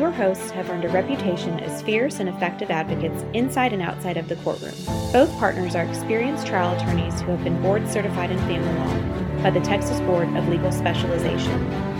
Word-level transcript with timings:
Your 0.00 0.10
hosts 0.10 0.50
have 0.52 0.70
earned 0.70 0.86
a 0.86 0.88
reputation 0.88 1.60
as 1.60 1.82
fierce 1.82 2.20
and 2.20 2.28
effective 2.30 2.70
advocates 2.70 3.22
inside 3.34 3.74
and 3.74 3.82
outside 3.82 4.16
of 4.16 4.30
the 4.30 4.36
courtroom. 4.36 4.72
Both 5.12 5.30
partners 5.38 5.74
are 5.74 5.84
experienced 5.84 6.46
trial 6.46 6.74
attorneys 6.74 7.20
who 7.20 7.32
have 7.32 7.44
been 7.44 7.60
board 7.60 7.86
certified 7.86 8.30
in 8.30 8.38
family 8.38 8.72
law 8.78 9.42
by 9.42 9.50
the 9.50 9.60
Texas 9.60 10.00
Board 10.00 10.34
of 10.38 10.48
Legal 10.48 10.72
Specialization. 10.72 11.99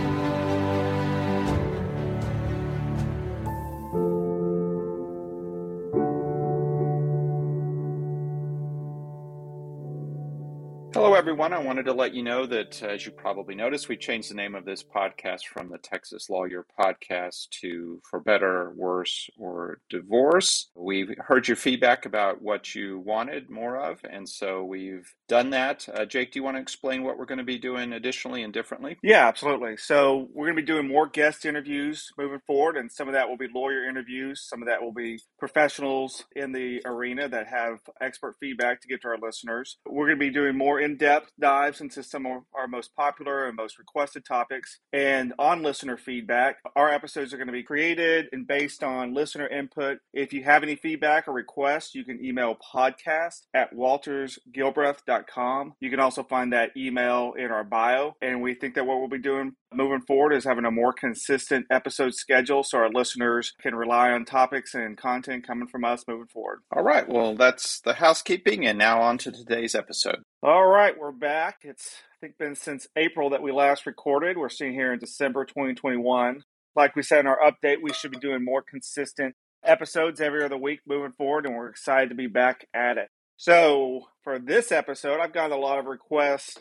Everyone. 11.21 11.53
I 11.53 11.59
wanted 11.59 11.85
to 11.85 11.93
let 11.93 12.15
you 12.15 12.23
know 12.23 12.47
that, 12.47 12.81
as 12.81 13.05
you 13.05 13.11
probably 13.11 13.53
noticed, 13.53 13.87
we 13.87 13.95
changed 13.95 14.31
the 14.31 14.33
name 14.33 14.55
of 14.55 14.65
this 14.65 14.83
podcast 14.83 15.41
from 15.45 15.69
the 15.69 15.77
Texas 15.77 16.31
Lawyer 16.31 16.65
Podcast 16.79 17.49
to 17.61 18.01
For 18.09 18.19
Better, 18.19 18.73
Worse, 18.75 19.29
or 19.37 19.81
Divorce. 19.87 20.71
We've 20.73 21.13
heard 21.19 21.47
your 21.47 21.57
feedback 21.57 22.07
about 22.07 22.41
what 22.41 22.73
you 22.73 22.97
wanted 23.05 23.51
more 23.51 23.77
of, 23.77 23.99
and 24.03 24.27
so 24.27 24.63
we've 24.63 25.13
done 25.27 25.51
that. 25.51 25.87
Uh, 25.93 26.05
Jake, 26.05 26.31
do 26.31 26.39
you 26.39 26.43
want 26.43 26.57
to 26.57 26.61
explain 26.61 27.03
what 27.03 27.19
we're 27.19 27.25
going 27.25 27.37
to 27.37 27.43
be 27.43 27.59
doing 27.59 27.93
additionally 27.93 28.41
and 28.41 28.51
differently? 28.51 28.97
Yeah, 29.03 29.27
absolutely. 29.27 29.77
So, 29.77 30.27
we're 30.33 30.47
going 30.47 30.57
to 30.57 30.63
be 30.63 30.65
doing 30.65 30.87
more 30.87 31.05
guest 31.05 31.45
interviews 31.45 32.07
moving 32.17 32.41
forward, 32.47 32.77
and 32.77 32.91
some 32.91 33.07
of 33.07 33.13
that 33.13 33.29
will 33.29 33.37
be 33.37 33.47
lawyer 33.53 33.87
interviews, 33.87 34.41
some 34.49 34.63
of 34.63 34.67
that 34.67 34.81
will 34.81 34.91
be 34.91 35.19
professionals 35.37 36.25
in 36.35 36.51
the 36.51 36.81
arena 36.83 37.29
that 37.29 37.45
have 37.45 37.77
expert 38.01 38.37
feedback 38.39 38.81
to 38.81 38.87
give 38.87 39.01
to 39.01 39.09
our 39.09 39.19
listeners. 39.21 39.77
We're 39.85 40.07
going 40.07 40.17
to 40.17 40.25
be 40.25 40.31
doing 40.31 40.57
more 40.57 40.79
in 40.79 40.97
depth 40.97 41.10
depth 41.11 41.31
dives 41.39 41.81
into 41.81 42.03
some 42.03 42.25
of 42.25 42.43
our 42.53 42.67
most 42.67 42.95
popular 42.95 43.45
and 43.45 43.57
most 43.57 43.77
requested 43.77 44.23
topics. 44.23 44.79
And 44.93 45.33
on 45.37 45.61
listener 45.61 45.97
feedback, 45.97 46.55
our 46.75 46.89
episodes 46.89 47.33
are 47.33 47.37
going 47.37 47.47
to 47.47 47.53
be 47.53 47.63
created 47.63 48.27
and 48.31 48.47
based 48.47 48.81
on 48.81 49.13
listener 49.13 49.47
input. 49.47 49.97
If 50.13 50.31
you 50.31 50.45
have 50.45 50.63
any 50.63 50.77
feedback 50.77 51.27
or 51.27 51.33
requests, 51.33 51.95
you 51.95 52.05
can 52.05 52.23
email 52.23 52.55
podcast 52.73 53.41
at 53.53 53.73
waltersgilbreth.com. 53.73 55.73
You 55.81 55.89
can 55.89 55.99
also 55.99 56.23
find 56.23 56.53
that 56.53 56.71
email 56.77 57.33
in 57.37 57.51
our 57.51 57.65
bio. 57.65 58.15
And 58.21 58.41
we 58.41 58.53
think 58.53 58.75
that 58.75 58.85
what 58.85 58.99
we'll 58.99 59.09
be 59.09 59.17
doing 59.17 59.57
moving 59.73 60.01
forward 60.01 60.33
is 60.33 60.43
having 60.43 60.65
a 60.65 60.71
more 60.71 60.93
consistent 60.93 61.65
episode 61.71 62.13
schedule 62.13 62.63
so 62.63 62.77
our 62.77 62.89
listeners 62.89 63.53
can 63.61 63.75
rely 63.75 64.11
on 64.11 64.25
topics 64.25 64.73
and 64.73 64.97
content 64.97 65.45
coming 65.45 65.67
from 65.67 65.83
us 65.85 66.03
moving 66.07 66.27
forward. 66.27 66.59
All 66.75 66.83
right. 66.83 67.07
Well, 67.07 67.35
that's 67.35 67.79
the 67.81 67.93
housekeeping. 67.93 68.65
And 68.65 68.77
now 68.77 69.01
on 69.01 69.17
to 69.19 69.31
today's 69.31 69.75
episode. 69.75 70.23
All 70.43 70.67
right, 70.67 70.97
we're 70.97 71.11
back. 71.11 71.59
It's 71.63 71.95
I 72.13 72.25
think 72.25 72.37
been 72.37 72.55
since 72.55 72.87
April 72.95 73.29
that 73.29 73.41
we 73.41 73.51
last 73.51 73.85
recorded. 73.85 74.37
We're 74.37 74.49
sitting 74.49 74.73
here 74.73 74.93
in 74.93 74.99
December 74.99 75.45
2021. 75.45 76.43
Like 76.75 76.95
we 76.95 77.03
said 77.03 77.21
in 77.21 77.27
our 77.27 77.39
update, 77.39 77.77
we 77.81 77.93
should 77.93 78.11
be 78.11 78.19
doing 78.19 78.43
more 78.43 78.61
consistent 78.61 79.35
episodes 79.63 80.21
every 80.21 80.43
other 80.43 80.57
week 80.57 80.79
moving 80.87 81.11
forward, 81.11 81.45
and 81.45 81.55
we're 81.55 81.69
excited 81.69 82.09
to 82.09 82.15
be 82.15 82.27
back 82.27 82.65
at 82.73 82.97
it. 82.97 83.09
So 83.37 84.07
for 84.23 84.39
this 84.39 84.71
episode, 84.71 85.19
I've 85.19 85.33
gotten 85.33 85.57
a 85.57 85.61
lot 85.61 85.79
of 85.79 85.85
requests, 85.85 86.59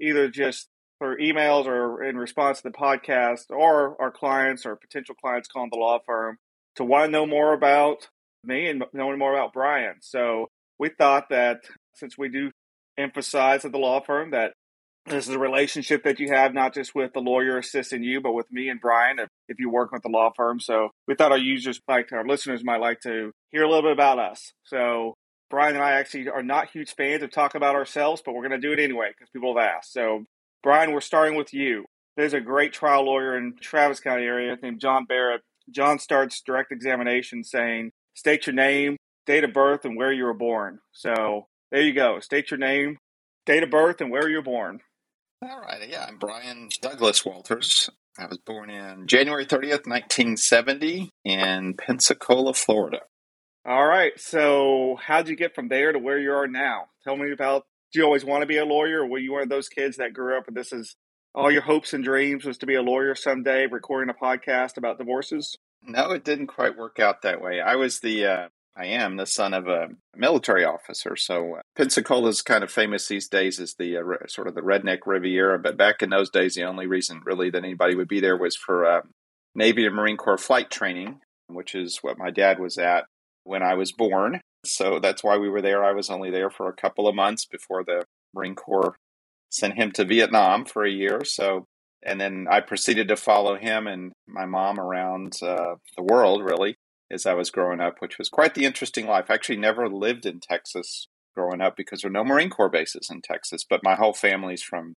either 0.00 0.28
just 0.28 0.68
for 1.02 1.16
emails 1.18 1.66
or 1.66 2.04
in 2.04 2.16
response 2.16 2.58
to 2.58 2.68
the 2.68 2.78
podcast, 2.78 3.50
or 3.50 4.00
our 4.00 4.12
clients 4.12 4.64
or 4.64 4.76
potential 4.76 5.16
clients 5.20 5.48
calling 5.48 5.68
the 5.72 5.76
law 5.76 5.98
firm 6.06 6.36
to 6.76 6.84
want 6.84 7.06
to 7.06 7.10
know 7.10 7.26
more 7.26 7.54
about 7.54 8.06
me 8.44 8.68
and 8.68 8.84
knowing 8.92 9.18
more 9.18 9.34
about 9.34 9.52
Brian. 9.52 9.96
So 10.00 10.46
we 10.78 10.90
thought 10.90 11.28
that 11.30 11.62
since 11.92 12.16
we 12.16 12.28
do 12.28 12.52
emphasize 12.96 13.64
at 13.64 13.72
the 13.72 13.78
law 13.78 14.00
firm 14.00 14.30
that 14.30 14.52
this 15.06 15.26
is 15.26 15.34
a 15.34 15.40
relationship 15.40 16.04
that 16.04 16.20
you 16.20 16.28
have 16.32 16.54
not 16.54 16.72
just 16.72 16.94
with 16.94 17.12
the 17.14 17.20
lawyer 17.20 17.58
assisting 17.58 18.04
you, 18.04 18.20
but 18.20 18.30
with 18.30 18.46
me 18.52 18.68
and 18.68 18.80
Brian 18.80 19.18
if, 19.18 19.28
if 19.48 19.58
you 19.58 19.70
work 19.70 19.90
with 19.90 20.02
the 20.02 20.08
law 20.08 20.30
firm. 20.36 20.60
So 20.60 20.90
we 21.08 21.16
thought 21.16 21.32
our 21.32 21.36
users, 21.36 21.80
like 21.88 22.12
our 22.12 22.24
listeners, 22.24 22.62
might 22.62 22.80
like 22.80 23.00
to 23.00 23.32
hear 23.50 23.64
a 23.64 23.68
little 23.68 23.82
bit 23.82 23.90
about 23.90 24.20
us. 24.20 24.52
So 24.62 25.14
Brian 25.50 25.74
and 25.74 25.84
I 25.84 25.94
actually 25.94 26.28
are 26.28 26.44
not 26.44 26.70
huge 26.70 26.94
fans 26.94 27.24
of 27.24 27.32
talking 27.32 27.58
about 27.58 27.74
ourselves, 27.74 28.22
but 28.24 28.34
we're 28.34 28.46
going 28.46 28.60
to 28.60 28.64
do 28.64 28.72
it 28.72 28.78
anyway 28.78 29.08
because 29.08 29.30
people 29.30 29.58
have 29.58 29.66
asked. 29.66 29.92
So 29.92 30.26
Brian, 30.62 30.92
we're 30.92 31.00
starting 31.00 31.36
with 31.36 31.52
you. 31.52 31.84
There's 32.16 32.34
a 32.34 32.40
great 32.40 32.72
trial 32.72 33.04
lawyer 33.04 33.36
in 33.36 33.54
Travis 33.60 34.00
County 34.00 34.24
area 34.24 34.56
named 34.62 34.80
John 34.80 35.06
Barrett. 35.06 35.42
John 35.70 35.98
starts 35.98 36.42
direct 36.44 36.70
examination 36.70 37.42
saying, 37.42 37.92
state 38.14 38.46
your 38.46 38.54
name, 38.54 38.96
date 39.26 39.44
of 39.44 39.52
birth, 39.52 39.84
and 39.84 39.96
where 39.96 40.12
you 40.12 40.24
were 40.24 40.34
born. 40.34 40.78
So 40.92 41.46
there 41.70 41.82
you 41.82 41.94
go. 41.94 42.20
State 42.20 42.50
your 42.50 42.58
name, 42.58 42.98
date 43.46 43.62
of 43.62 43.70
birth, 43.70 44.00
and 44.00 44.10
where 44.10 44.28
you 44.28 44.36
were 44.36 44.42
born. 44.42 44.80
All 45.42 45.60
right. 45.60 45.88
Yeah, 45.88 46.06
I'm 46.08 46.18
Brian 46.18 46.68
Douglas 46.80 47.24
Walters. 47.24 47.90
I 48.18 48.26
was 48.26 48.38
born 48.38 48.70
in 48.70 49.06
January 49.06 49.46
30th, 49.46 49.86
1970, 49.86 51.10
in 51.24 51.74
Pensacola, 51.74 52.54
Florida. 52.54 53.00
All 53.66 53.86
right. 53.86 54.12
So, 54.18 54.98
how'd 55.04 55.28
you 55.28 55.36
get 55.36 55.54
from 55.54 55.68
there 55.68 55.92
to 55.92 55.98
where 55.98 56.18
you 56.18 56.32
are 56.32 56.46
now? 56.46 56.86
Tell 57.04 57.16
me 57.16 57.32
about. 57.32 57.64
Do 57.92 57.98
you 57.98 58.04
always 58.06 58.24
want 58.24 58.40
to 58.42 58.46
be 58.46 58.56
a 58.56 58.64
lawyer, 58.64 59.02
or 59.02 59.06
were 59.06 59.18
you 59.18 59.32
one 59.32 59.42
of 59.42 59.50
those 59.50 59.68
kids 59.68 59.98
that 59.98 60.14
grew 60.14 60.36
up 60.38 60.48
and 60.48 60.56
this 60.56 60.72
is 60.72 60.96
all 61.34 61.50
your 61.50 61.62
hopes 61.62 61.92
and 61.92 62.02
dreams 62.02 62.44
was 62.44 62.58
to 62.58 62.66
be 62.66 62.74
a 62.74 62.82
lawyer 62.82 63.14
someday, 63.14 63.66
recording 63.66 64.08
a 64.08 64.24
podcast 64.24 64.76
about 64.76 64.98
divorces? 64.98 65.56
No, 65.82 66.10
it 66.12 66.24
didn't 66.24 66.46
quite 66.46 66.76
work 66.76 66.98
out 66.98 67.22
that 67.22 67.42
way. 67.42 67.60
I 67.60 67.76
was 67.76 68.00
the 68.00 68.26
uh, 68.26 68.48
I 68.76 68.86
am 68.86 69.16
the 69.16 69.26
son 69.26 69.52
of 69.52 69.66
a 69.66 69.88
military 70.16 70.64
officer. 70.64 71.16
So 71.16 71.56
uh, 71.56 71.60
Pensacola 71.76 72.28
is 72.28 72.40
kind 72.40 72.64
of 72.64 72.70
famous 72.70 73.08
these 73.08 73.28
days 73.28 73.60
as 73.60 73.74
the 73.74 73.98
uh, 73.98 74.00
re- 74.00 74.16
sort 74.28 74.48
of 74.48 74.54
the 74.54 74.62
redneck 74.62 75.00
Riviera. 75.04 75.58
But 75.58 75.76
back 75.76 76.02
in 76.02 76.10
those 76.10 76.30
days, 76.30 76.54
the 76.54 76.64
only 76.64 76.86
reason 76.86 77.20
really 77.24 77.50
that 77.50 77.64
anybody 77.64 77.94
would 77.94 78.08
be 78.08 78.20
there 78.20 78.36
was 78.36 78.56
for 78.56 78.86
uh, 78.86 79.00
Navy 79.54 79.84
and 79.84 79.94
Marine 79.94 80.16
Corps 80.16 80.38
flight 80.38 80.70
training, 80.70 81.20
which 81.48 81.74
is 81.74 81.98
what 82.00 82.18
my 82.18 82.30
dad 82.30 82.58
was 82.58 82.78
at 82.78 83.04
when 83.44 83.62
I 83.62 83.74
was 83.74 83.92
born. 83.92 84.40
So 84.64 84.98
that's 85.00 85.24
why 85.24 85.36
we 85.38 85.48
were 85.48 85.62
there. 85.62 85.84
I 85.84 85.92
was 85.92 86.10
only 86.10 86.30
there 86.30 86.50
for 86.50 86.68
a 86.68 86.74
couple 86.74 87.08
of 87.08 87.14
months 87.14 87.44
before 87.44 87.84
the 87.84 88.04
Marine 88.34 88.54
Corps 88.54 88.96
sent 89.50 89.74
him 89.74 89.92
to 89.92 90.04
Vietnam 90.04 90.64
for 90.64 90.84
a 90.84 90.90
year. 90.90 91.24
So 91.24 91.66
and 92.04 92.20
then 92.20 92.46
I 92.50 92.60
proceeded 92.60 93.08
to 93.08 93.16
follow 93.16 93.56
him 93.56 93.86
and 93.86 94.12
my 94.26 94.44
mom 94.44 94.80
around 94.80 95.34
uh, 95.42 95.76
the 95.96 96.02
world, 96.02 96.42
really 96.42 96.76
as 97.12 97.26
I 97.26 97.34
was 97.34 97.50
growing 97.50 97.80
up, 97.80 97.96
which 97.98 98.18
was 98.18 98.28
quite 98.28 98.54
the 98.54 98.64
interesting 98.64 99.06
life. 99.06 99.26
I 99.28 99.34
actually 99.34 99.58
never 99.58 99.88
lived 99.88 100.24
in 100.24 100.40
Texas 100.40 101.06
growing 101.34 101.60
up 101.60 101.76
because 101.76 102.00
there 102.00 102.08
are 102.08 102.12
no 102.12 102.24
Marine 102.24 102.50
Corps 102.50 102.70
bases 102.70 103.08
in 103.10 103.20
Texas, 103.20 103.64
but 103.68 103.84
my 103.84 103.94
whole 103.94 104.14
family's 104.14 104.62
from 104.62 104.94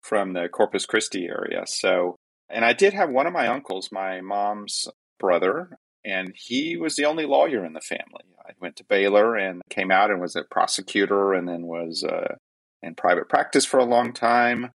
from 0.00 0.32
the 0.32 0.48
Corpus 0.48 0.86
Christi 0.86 1.26
area. 1.26 1.64
So, 1.66 2.16
and 2.48 2.64
I 2.64 2.72
did 2.72 2.94
have 2.94 3.10
one 3.10 3.26
of 3.26 3.32
my 3.32 3.48
uncles, 3.48 3.90
my 3.90 4.20
mom's 4.20 4.86
brother, 5.18 5.76
and 6.04 6.32
he 6.34 6.76
was 6.76 6.96
the 6.96 7.04
only 7.04 7.26
lawyer 7.26 7.64
in 7.64 7.72
the 7.72 7.80
family. 7.80 8.24
I 8.46 8.52
went 8.60 8.76
to 8.76 8.84
Baylor 8.84 9.36
and 9.36 9.62
came 9.68 9.90
out 9.90 10.10
and 10.10 10.20
was 10.20 10.36
a 10.36 10.44
prosecutor, 10.44 11.32
and 11.32 11.48
then 11.48 11.66
was 11.66 12.04
uh, 12.04 12.36
in 12.82 12.94
private 12.94 13.28
practice 13.28 13.64
for 13.64 13.78
a 13.78 13.84
long 13.84 14.12
time 14.12 14.70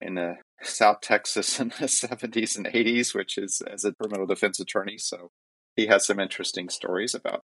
in 0.00 0.14
the 0.14 0.36
South 0.62 1.00
Texas 1.00 1.60
in 1.60 1.68
the 1.68 1.86
70s 1.86 2.56
and 2.56 2.66
80s, 2.66 3.14
which 3.14 3.38
is 3.38 3.62
as 3.62 3.84
a 3.84 3.92
criminal 3.94 4.26
defense 4.26 4.60
attorney. 4.60 4.98
So 4.98 5.30
he 5.74 5.86
has 5.86 6.06
some 6.06 6.20
interesting 6.20 6.68
stories 6.68 7.14
about 7.14 7.42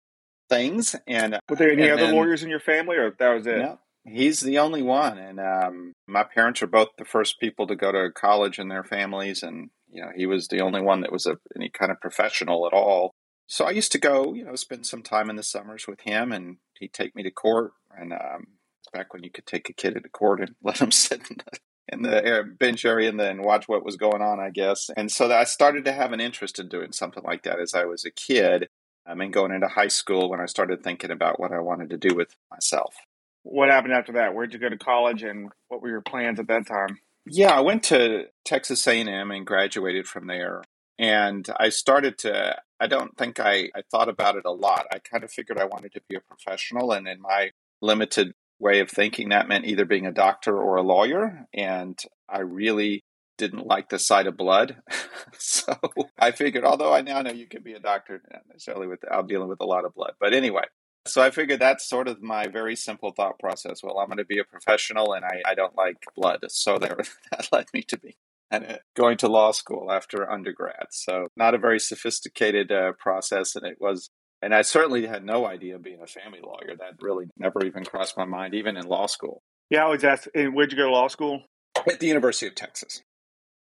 things. 0.49 0.97
And 1.07 1.39
were 1.49 1.57
there 1.57 1.73
any 1.73 1.91
other 1.91 2.07
then, 2.07 2.15
lawyers 2.15 2.43
in 2.43 2.51
your 2.51 2.61
family, 2.61 2.97
or 2.97 3.15
that 3.19 3.35
was 3.35 3.47
it? 3.47 3.59
No, 3.59 3.79
he's 4.05 4.41
the 4.41 4.59
only 4.59 4.83
one. 4.83 5.19
And 5.19 5.41
um, 5.41 5.93
my 6.07 6.25
parents 6.25 6.63
are 6.63 6.67
both 6.69 6.89
the 6.99 7.05
first 7.05 7.41
people 7.41 7.67
to 7.67 7.77
go 7.77 7.93
to 7.93 8.11
college 8.13 8.59
in 8.59 8.69
their 8.69 8.85
families, 8.85 9.43
and 9.43 9.71
you 9.89 10.03
know, 10.03 10.11
he 10.15 10.27
was 10.27 10.49
the 10.49 10.61
only 10.61 10.81
one 10.81 11.03
that 11.03 11.13
was 11.13 11.27
a, 11.27 11.37
any 11.57 11.71
kind 11.71 11.91
of 11.91 12.01
professional 12.01 12.67
at 12.67 12.73
all. 12.73 13.13
So 13.53 13.67
I 13.67 13.73
used 13.73 13.93
to 13.93 13.99
go, 13.99 14.33
you 14.33 14.47
know, 14.47 14.55
spend 14.55 14.87
some 14.87 15.03
time 15.03 15.29
in 15.29 15.37
the 15.37 15.43
summers 15.43 15.87
with 15.87 16.01
him, 16.01 16.33
and 16.33 16.57
he'd 16.79 16.95
take 16.95 17.15
me 17.15 17.23
to 17.23 17.31
court. 17.31 17.73
And 17.95 18.15
um, 18.15 18.47
back 18.95 19.13
when 19.13 19.25
you 19.25 19.31
could 19.31 19.45
take 19.45 19.69
a 19.69 19.75
kid 19.75 19.95
into 19.95 20.09
court 20.09 20.41
and 20.41 20.55
let 20.63 20.79
him 20.79 20.91
sit 20.91 21.21
in 21.29 21.37
the 21.37 21.59
in 21.89 22.01
the 22.01 22.57
bench 22.59 22.87
area 22.87 23.11
and 23.11 23.21
then 23.21 23.43
watch 23.43 23.69
what 23.69 23.85
was 23.85 23.97
going 23.97 24.23
on, 24.23 24.41
I 24.41 24.49
guess. 24.49 24.89
And 24.97 25.13
so 25.13 25.31
I 25.31 25.45
started 25.45 25.85
to 25.85 25.93
have 25.93 26.13
an 26.13 26.21
interest 26.21 26.59
in 26.61 26.69
doing 26.69 26.93
something 26.93 27.23
like 27.25 27.43
that 27.43 27.61
as 27.61 27.75
I 27.75 27.85
was 27.85 28.07
a 28.07 28.11
kid. 28.11 28.71
I 29.07 29.15
mean, 29.15 29.31
going 29.31 29.53
into 29.53 29.69
high 29.69 29.89
school 29.89 30.31
when 30.31 30.41
I 30.41 30.47
started 30.47 30.83
thinking 30.83 31.11
about 31.11 31.39
what 31.39 31.53
I 31.53 31.59
wanted 31.59 31.91
to 31.91 31.99
do 31.99 32.15
with 32.15 32.35
myself. 32.51 32.95
What 33.43 33.69
happened 33.69 33.93
after 33.93 34.13
that? 34.13 34.35
Where'd 34.35 34.55
you 34.55 34.61
go 34.61 34.71
to 34.71 34.79
college, 34.79 35.23
and 35.25 35.51
what 35.69 35.83
were 35.83 35.91
your 35.91 36.01
plans 36.01 36.41
at 36.41 36.49
that 36.49 36.67
time? 36.67 37.01
Yeah, 37.27 37.51
I 37.51 37.61
went 37.61 37.83
to 37.85 38.29
Texas 38.47 38.87
A&M 38.87 39.31
and 39.31 39.47
graduated 39.47 40.07
from 40.07 40.27
there. 40.27 40.63
And 40.99 41.47
I 41.61 41.69
started 41.69 42.17
to. 42.21 42.57
I 42.83 42.89
don't 42.89 43.17
think 43.17 43.39
I, 43.39 43.71
I 43.77 43.83
thought 43.93 44.09
about 44.09 44.35
it 44.35 44.43
a 44.45 44.51
lot. 44.51 44.87
I 44.93 44.99
kind 44.99 45.23
of 45.23 45.31
figured 45.31 45.57
I 45.57 45.67
wanted 45.67 45.93
to 45.93 46.01
be 46.09 46.17
a 46.17 46.21
professional, 46.21 46.91
and 46.91 47.07
in 47.07 47.21
my 47.21 47.53
limited 47.81 48.33
way 48.59 48.81
of 48.81 48.91
thinking 48.91 49.29
that 49.29 49.47
meant 49.47 49.67
either 49.67 49.85
being 49.85 50.05
a 50.05 50.13
doctor 50.13 50.61
or 50.61 50.75
a 50.77 50.83
lawyer. 50.83 51.47
And 51.55 51.97
I 52.29 52.41
really 52.41 53.05
didn't 53.39 53.69
like 53.69 53.89
the 53.89 54.01
sight 54.01 54.27
of 54.27 54.37
blood. 54.37 54.83
so 55.39 55.79
I 56.19 56.33
figured, 56.33 56.65
although 56.65 56.93
I 56.93 57.03
now 57.03 57.23
know 57.23 57.31
you 57.31 57.47
can 57.47 57.63
be 57.63 57.75
a 57.75 57.81
doctor, 57.81 58.21
not 58.33 58.43
necessarily 58.49 58.89
without 58.89 59.13
uh, 59.13 59.23
dealing 59.23 59.49
with 59.49 59.61
a 59.61 59.67
lot 59.67 59.85
of 59.85 59.95
blood. 59.95 60.15
But 60.19 60.35
anyway, 60.35 60.65
so 61.07 61.23
I 61.23 61.31
figured 61.31 61.61
that's 61.61 61.89
sort 61.89 62.09
of 62.09 62.21
my 62.21 62.49
very 62.49 62.75
simple 62.75 63.13
thought 63.13 63.39
process. 63.39 63.81
Well, 63.81 64.01
I'm 64.01 64.09
going 64.09 64.19
to 64.19 64.25
be 64.25 64.41
a 64.41 64.45
professional 64.45 65.13
and 65.13 65.25
I, 65.25 65.43
I 65.47 65.55
don't 65.55 65.77
like 65.77 66.05
blood. 66.17 66.41
So 66.49 66.79
there, 66.79 66.99
that 67.31 67.49
led 67.53 67.67
me 67.73 67.83
to 67.83 67.97
be 67.97 68.17
and 68.53 68.67
uh, 68.67 68.77
going 68.95 69.17
to 69.17 69.29
law 69.29 69.51
school 69.51 69.91
after 69.91 70.31
undergrad. 70.31 70.87
So 70.91 71.27
not 71.37 71.55
a 71.55 71.59
very 71.59 71.81
sophisticated 71.81 72.71
uh, 72.71 72.93
process, 72.99 73.57
and 73.57 73.67
it 73.67 73.79
was. 73.81 74.11
And 74.45 74.55
I 74.55 74.63
certainly 74.63 75.07
had 75.07 75.25
no 75.25 75.47
idea 75.47 75.79
being 75.79 76.01
a 76.03 76.07
family 76.07 76.41
lawyer. 76.43 76.77
That 76.77 76.95
really 77.01 77.27
never 77.37 77.65
even 77.65 77.85
crossed 77.85 78.17
my 78.17 78.25
mind, 78.25 78.55
even 78.55 78.77
in 78.77 78.87
law 78.87 79.07
school. 79.07 79.43
Yeah, 79.71 79.87
I 79.87 79.89
was 79.89 80.05
asked, 80.05 80.29
where'd 80.35 80.73
you 80.73 80.77
go 80.77 80.87
to 80.87 80.91
law 80.91 81.09
school? 81.09 81.43
At 81.89 82.01
the 82.01 82.09
University 82.09 82.47
of 82.49 82.55
Texas. 82.55 83.03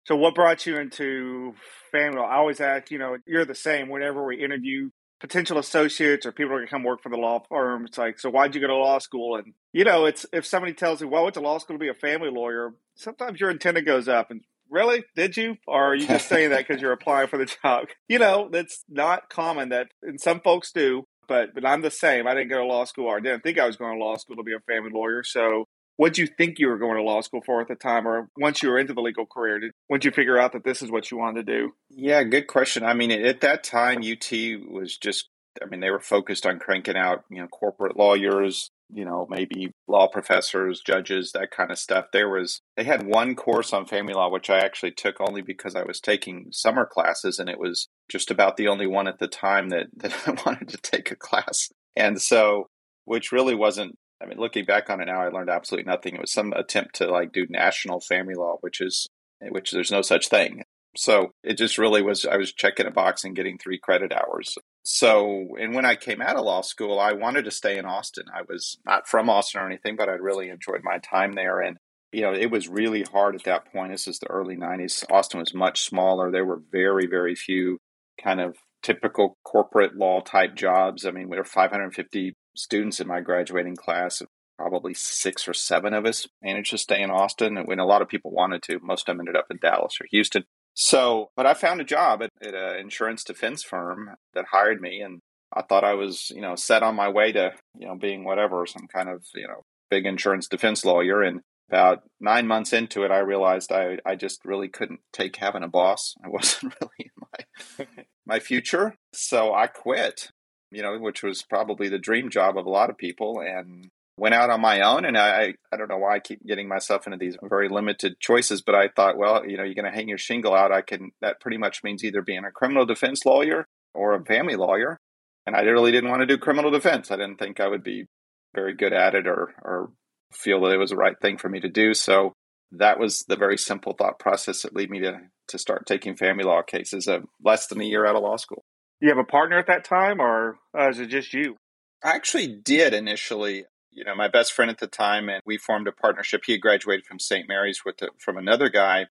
So, 0.06 0.14
what 0.14 0.34
brought 0.34 0.66
you 0.66 0.76
into 0.76 1.54
family 1.90 2.18
law? 2.18 2.26
I 2.26 2.36
always 2.36 2.60
ask, 2.60 2.90
you 2.90 2.98
know, 2.98 3.16
you're 3.26 3.44
the 3.44 3.54
same 3.54 3.88
whenever 3.88 4.24
we 4.24 4.42
interview 4.42 4.90
potential 5.18 5.58
associates 5.58 6.26
or 6.26 6.32
people 6.32 6.52
are 6.52 6.58
going 6.58 6.66
to 6.66 6.70
come 6.70 6.84
work 6.84 7.02
for 7.02 7.08
the 7.08 7.16
law 7.16 7.42
firm. 7.48 7.86
It's 7.86 7.98
like, 7.98 8.20
so 8.20 8.30
why'd 8.30 8.54
you 8.54 8.60
go 8.60 8.66
to 8.66 8.76
law 8.76 8.98
school? 8.98 9.36
And, 9.36 9.54
you 9.72 9.84
know, 9.84 10.04
it's 10.04 10.26
if 10.32 10.44
somebody 10.46 10.74
tells 10.74 11.00
you, 11.00 11.08
well, 11.08 11.22
I 11.22 11.24
went 11.24 11.34
to 11.34 11.40
law 11.40 11.58
school 11.58 11.74
to 11.74 11.80
be 11.80 11.88
a 11.88 11.94
family 11.94 12.30
lawyer, 12.30 12.74
sometimes 12.94 13.40
your 13.40 13.50
antenna 13.50 13.82
goes 13.82 14.08
up 14.08 14.30
and 14.30 14.42
really? 14.70 15.04
Did 15.14 15.36
you? 15.36 15.56
Or 15.66 15.92
are 15.92 15.94
you 15.94 16.06
just 16.06 16.28
saying 16.28 16.50
that 16.50 16.66
because 16.66 16.82
you're 16.82 16.92
applying 16.92 17.28
for 17.28 17.38
the 17.38 17.46
job? 17.46 17.88
You 18.08 18.18
know 18.20 18.48
that's 18.50 18.84
not 18.88 19.28
common 19.28 19.70
that 19.70 19.88
and 20.02 20.20
some 20.20 20.40
folks 20.40 20.70
do 20.72 21.04
but 21.28 21.54
but 21.54 21.64
i'm 21.64 21.82
the 21.82 21.90
same. 21.90 22.26
I 22.26 22.34
didn't 22.34 22.50
go 22.50 22.58
to 22.58 22.64
law 22.64 22.84
school 22.84 23.06
or 23.06 23.16
i 23.16 23.20
didn't 23.20 23.42
think 23.42 23.58
i 23.58 23.66
was 23.66 23.76
going 23.76 23.98
to 23.98 24.04
law 24.04 24.16
school 24.16 24.36
to 24.36 24.42
be 24.42 24.54
a 24.54 24.60
family 24.60 24.90
lawyer. 24.92 25.22
So 25.22 25.66
what 25.96 26.18
you 26.18 26.26
think 26.26 26.58
you 26.58 26.68
were 26.68 26.78
going 26.78 26.96
to 26.96 27.02
law 27.02 27.22
school 27.22 27.40
for 27.44 27.60
at 27.60 27.68
the 27.68 27.74
time? 27.74 28.06
Or 28.06 28.28
once 28.36 28.62
you 28.62 28.68
were 28.68 28.78
into 28.78 28.92
the 28.92 29.00
legal 29.00 29.26
career 29.26 29.58
did 29.58 29.72
once 29.88 30.04
you 30.04 30.10
figure 30.10 30.38
out 30.38 30.52
that 30.52 30.64
this 30.64 30.82
is 30.82 30.90
what 30.90 31.10
you 31.10 31.18
wanted 31.18 31.46
to 31.46 31.52
do? 31.52 31.72
Yeah 31.90 32.22
good 32.24 32.46
question. 32.46 32.84
I 32.84 32.94
mean 32.94 33.10
at 33.10 33.40
that 33.40 33.64
time 33.64 33.98
ut 33.98 34.32
was 34.70 34.96
just 34.96 35.28
i 35.62 35.66
mean 35.66 35.80
they 35.80 35.90
were 35.90 36.00
focused 36.00 36.46
on 36.46 36.58
cranking 36.58 36.96
out 36.96 37.24
you 37.30 37.40
know 37.40 37.48
corporate 37.48 37.96
lawyers 37.96 38.70
you 38.92 39.04
know, 39.04 39.26
maybe 39.28 39.72
law 39.88 40.06
professors, 40.06 40.80
judges, 40.80 41.32
that 41.32 41.50
kind 41.50 41.70
of 41.70 41.78
stuff. 41.78 42.06
There 42.12 42.28
was, 42.28 42.60
they 42.76 42.84
had 42.84 43.06
one 43.06 43.34
course 43.34 43.72
on 43.72 43.86
family 43.86 44.14
law, 44.14 44.30
which 44.30 44.48
I 44.48 44.58
actually 44.58 44.92
took 44.92 45.20
only 45.20 45.42
because 45.42 45.74
I 45.74 45.82
was 45.82 46.00
taking 46.00 46.48
summer 46.52 46.86
classes 46.86 47.38
and 47.38 47.48
it 47.48 47.58
was 47.58 47.88
just 48.08 48.30
about 48.30 48.56
the 48.56 48.68
only 48.68 48.86
one 48.86 49.08
at 49.08 49.18
the 49.18 49.28
time 49.28 49.70
that, 49.70 49.86
that 49.96 50.14
I 50.26 50.36
wanted 50.46 50.68
to 50.68 50.76
take 50.78 51.10
a 51.10 51.16
class. 51.16 51.70
And 51.96 52.20
so, 52.20 52.68
which 53.04 53.32
really 53.32 53.54
wasn't, 53.54 53.96
I 54.22 54.26
mean, 54.26 54.38
looking 54.38 54.64
back 54.64 54.88
on 54.88 55.00
it 55.00 55.06
now, 55.06 55.20
I 55.20 55.28
learned 55.28 55.50
absolutely 55.50 55.90
nothing. 55.90 56.14
It 56.14 56.20
was 56.20 56.32
some 56.32 56.52
attempt 56.52 56.94
to 56.96 57.10
like 57.10 57.32
do 57.32 57.46
national 57.48 58.00
family 58.00 58.34
law, 58.34 58.56
which 58.60 58.80
is, 58.80 59.08
which 59.40 59.72
there's 59.72 59.90
no 59.90 60.02
such 60.02 60.28
thing. 60.28 60.62
So 60.96 61.32
it 61.42 61.58
just 61.58 61.76
really 61.76 62.02
was, 62.02 62.24
I 62.24 62.36
was 62.36 62.52
checking 62.52 62.86
a 62.86 62.90
box 62.90 63.24
and 63.24 63.36
getting 63.36 63.58
three 63.58 63.78
credit 63.78 64.12
hours. 64.12 64.56
So, 64.88 65.56
and 65.60 65.74
when 65.74 65.84
I 65.84 65.96
came 65.96 66.22
out 66.22 66.36
of 66.36 66.44
law 66.44 66.60
school, 66.60 67.00
I 67.00 67.12
wanted 67.12 67.46
to 67.46 67.50
stay 67.50 67.76
in 67.76 67.84
Austin. 67.84 68.26
I 68.32 68.42
was 68.48 68.78
not 68.86 69.08
from 69.08 69.28
Austin 69.28 69.60
or 69.60 69.66
anything, 69.66 69.96
but 69.96 70.08
I 70.08 70.12
really 70.12 70.48
enjoyed 70.48 70.82
my 70.84 70.98
time 70.98 71.32
there. 71.32 71.60
And, 71.60 71.76
you 72.12 72.22
know, 72.22 72.32
it 72.32 72.52
was 72.52 72.68
really 72.68 73.02
hard 73.02 73.34
at 73.34 73.42
that 73.42 73.72
point. 73.72 73.90
This 73.90 74.06
is 74.06 74.20
the 74.20 74.30
early 74.30 74.56
90s. 74.56 75.04
Austin 75.10 75.40
was 75.40 75.52
much 75.52 75.82
smaller. 75.82 76.30
There 76.30 76.44
were 76.44 76.62
very, 76.70 77.08
very 77.08 77.34
few 77.34 77.78
kind 78.22 78.40
of 78.40 78.58
typical 78.84 79.36
corporate 79.44 79.96
law 79.96 80.20
type 80.20 80.54
jobs. 80.54 81.04
I 81.04 81.10
mean, 81.10 81.28
we 81.28 81.36
were 81.36 81.42
550 81.42 82.34
students 82.54 83.00
in 83.00 83.08
my 83.08 83.18
graduating 83.18 83.74
class. 83.74 84.22
Probably 84.56 84.94
six 84.94 85.48
or 85.48 85.52
seven 85.52 85.94
of 85.94 86.06
us 86.06 86.28
managed 86.44 86.70
to 86.70 86.78
stay 86.78 87.02
in 87.02 87.10
Austin, 87.10 87.58
and 87.58 87.66
when 87.66 87.80
a 87.80 87.84
lot 87.84 88.02
of 88.02 88.08
people 88.08 88.30
wanted 88.30 88.62
to, 88.62 88.78
most 88.80 89.08
of 89.08 89.16
them 89.16 89.20
ended 89.20 89.34
up 89.34 89.46
in 89.50 89.58
Dallas 89.60 89.98
or 90.00 90.06
Houston. 90.12 90.44
So, 90.76 91.30
but 91.34 91.46
I 91.46 91.54
found 91.54 91.80
a 91.80 91.84
job 91.84 92.22
at, 92.22 92.30
at 92.42 92.54
an 92.54 92.76
insurance 92.76 93.24
defense 93.24 93.62
firm 93.62 94.10
that 94.34 94.44
hired 94.52 94.80
me, 94.80 95.00
and 95.00 95.20
I 95.52 95.62
thought 95.62 95.84
I 95.84 95.94
was, 95.94 96.30
you 96.30 96.42
know, 96.42 96.54
set 96.54 96.82
on 96.82 96.94
my 96.94 97.08
way 97.08 97.32
to, 97.32 97.52
you 97.78 97.86
know, 97.86 97.96
being 97.96 98.24
whatever, 98.24 98.66
some 98.66 98.86
kind 98.86 99.08
of, 99.08 99.24
you 99.34 99.48
know, 99.48 99.64
big 99.90 100.04
insurance 100.04 100.48
defense 100.48 100.84
lawyer. 100.84 101.22
And 101.22 101.40
about 101.70 102.02
nine 102.20 102.46
months 102.46 102.74
into 102.74 103.04
it, 103.04 103.10
I 103.10 103.20
realized 103.20 103.72
I, 103.72 103.98
I 104.04 104.16
just 104.16 104.44
really 104.44 104.68
couldn't 104.68 105.00
take 105.14 105.36
having 105.36 105.62
a 105.62 105.68
boss. 105.68 106.14
I 106.22 106.28
wasn't 106.30 106.74
really 106.78 107.10
my 107.16 107.86
my 108.26 108.38
future, 108.38 108.96
so 109.14 109.54
I 109.54 109.68
quit. 109.68 110.30
You 110.70 110.82
know, 110.82 110.98
which 110.98 111.22
was 111.22 111.42
probably 111.42 111.88
the 111.88 111.98
dream 111.98 112.28
job 112.28 112.58
of 112.58 112.66
a 112.66 112.70
lot 112.70 112.90
of 112.90 112.98
people, 112.98 113.40
and 113.40 113.88
went 114.18 114.34
out 114.34 114.50
on 114.50 114.60
my 114.60 114.80
own 114.80 115.04
and 115.04 115.16
I, 115.16 115.54
I 115.72 115.76
don't 115.76 115.88
know 115.88 115.98
why 115.98 116.16
I 116.16 116.20
keep 116.20 116.44
getting 116.46 116.68
myself 116.68 117.06
into 117.06 117.18
these 117.18 117.36
very 117.42 117.68
limited 117.68 118.18
choices, 118.18 118.62
but 118.62 118.74
I 118.74 118.88
thought, 118.88 119.18
well, 119.18 119.46
you 119.46 119.56
know, 119.56 119.62
you're 119.62 119.74
going 119.74 119.90
to 119.90 119.96
hang 119.96 120.08
your 120.08 120.18
shingle 120.18 120.54
out. 120.54 120.72
I 120.72 120.80
can, 120.80 121.10
that 121.20 121.40
pretty 121.40 121.58
much 121.58 121.84
means 121.84 122.02
either 122.02 122.22
being 122.22 122.44
a 122.44 122.50
criminal 122.50 122.86
defense 122.86 123.26
lawyer 123.26 123.66
or 123.94 124.14
a 124.14 124.24
family 124.24 124.56
lawyer. 124.56 124.98
And 125.46 125.54
I 125.54 125.60
really 125.60 125.92
didn't 125.92 126.10
want 126.10 126.22
to 126.22 126.26
do 126.26 126.38
criminal 126.38 126.70
defense. 126.70 127.10
I 127.10 127.16
didn't 127.16 127.38
think 127.38 127.60
I 127.60 127.68
would 127.68 127.84
be 127.84 128.06
very 128.54 128.74
good 128.74 128.92
at 128.92 129.14
it 129.14 129.26
or, 129.26 129.54
or 129.62 129.90
feel 130.32 130.62
that 130.62 130.72
it 130.72 130.78
was 130.78 130.90
the 130.90 130.96
right 130.96 131.18
thing 131.20 131.36
for 131.36 131.48
me 131.48 131.60
to 131.60 131.68
do. 131.68 131.92
So 131.92 132.32
that 132.72 132.98
was 132.98 133.24
the 133.28 133.36
very 133.36 133.58
simple 133.58 133.92
thought 133.92 134.18
process 134.18 134.62
that 134.62 134.74
led 134.74 134.90
me 134.90 135.00
to, 135.00 135.18
to 135.48 135.58
start 135.58 135.86
taking 135.86 136.16
family 136.16 136.44
law 136.44 136.62
cases 136.62 137.06
uh, 137.06 137.20
less 137.44 137.66
than 137.66 137.80
a 137.80 137.84
year 137.84 138.06
out 138.06 138.16
of 138.16 138.22
law 138.22 138.36
school. 138.36 138.64
You 139.00 139.10
have 139.10 139.18
a 139.18 139.24
partner 139.24 139.58
at 139.58 139.66
that 139.66 139.84
time 139.84 140.20
or 140.20 140.56
uh, 140.76 140.88
is 140.88 140.98
it 140.98 141.08
just 141.08 141.34
you? 141.34 141.56
I 142.02 142.14
actually 142.16 142.48
did 142.48 142.94
initially 142.94 143.66
you 143.96 144.04
know, 144.04 144.14
my 144.14 144.28
best 144.28 144.52
friend 144.52 144.70
at 144.70 144.78
the 144.78 144.86
time, 144.86 145.30
and 145.30 145.40
we 145.46 145.56
formed 145.56 145.88
a 145.88 145.92
partnership. 145.92 146.42
He 146.44 146.52
had 146.52 146.60
graduated 146.60 147.06
from 147.06 147.18
St. 147.18 147.48
Mary's 147.48 147.82
with 147.84 147.96
the, 147.96 148.10
from 148.18 148.36
another 148.36 148.68
guy 148.68 149.06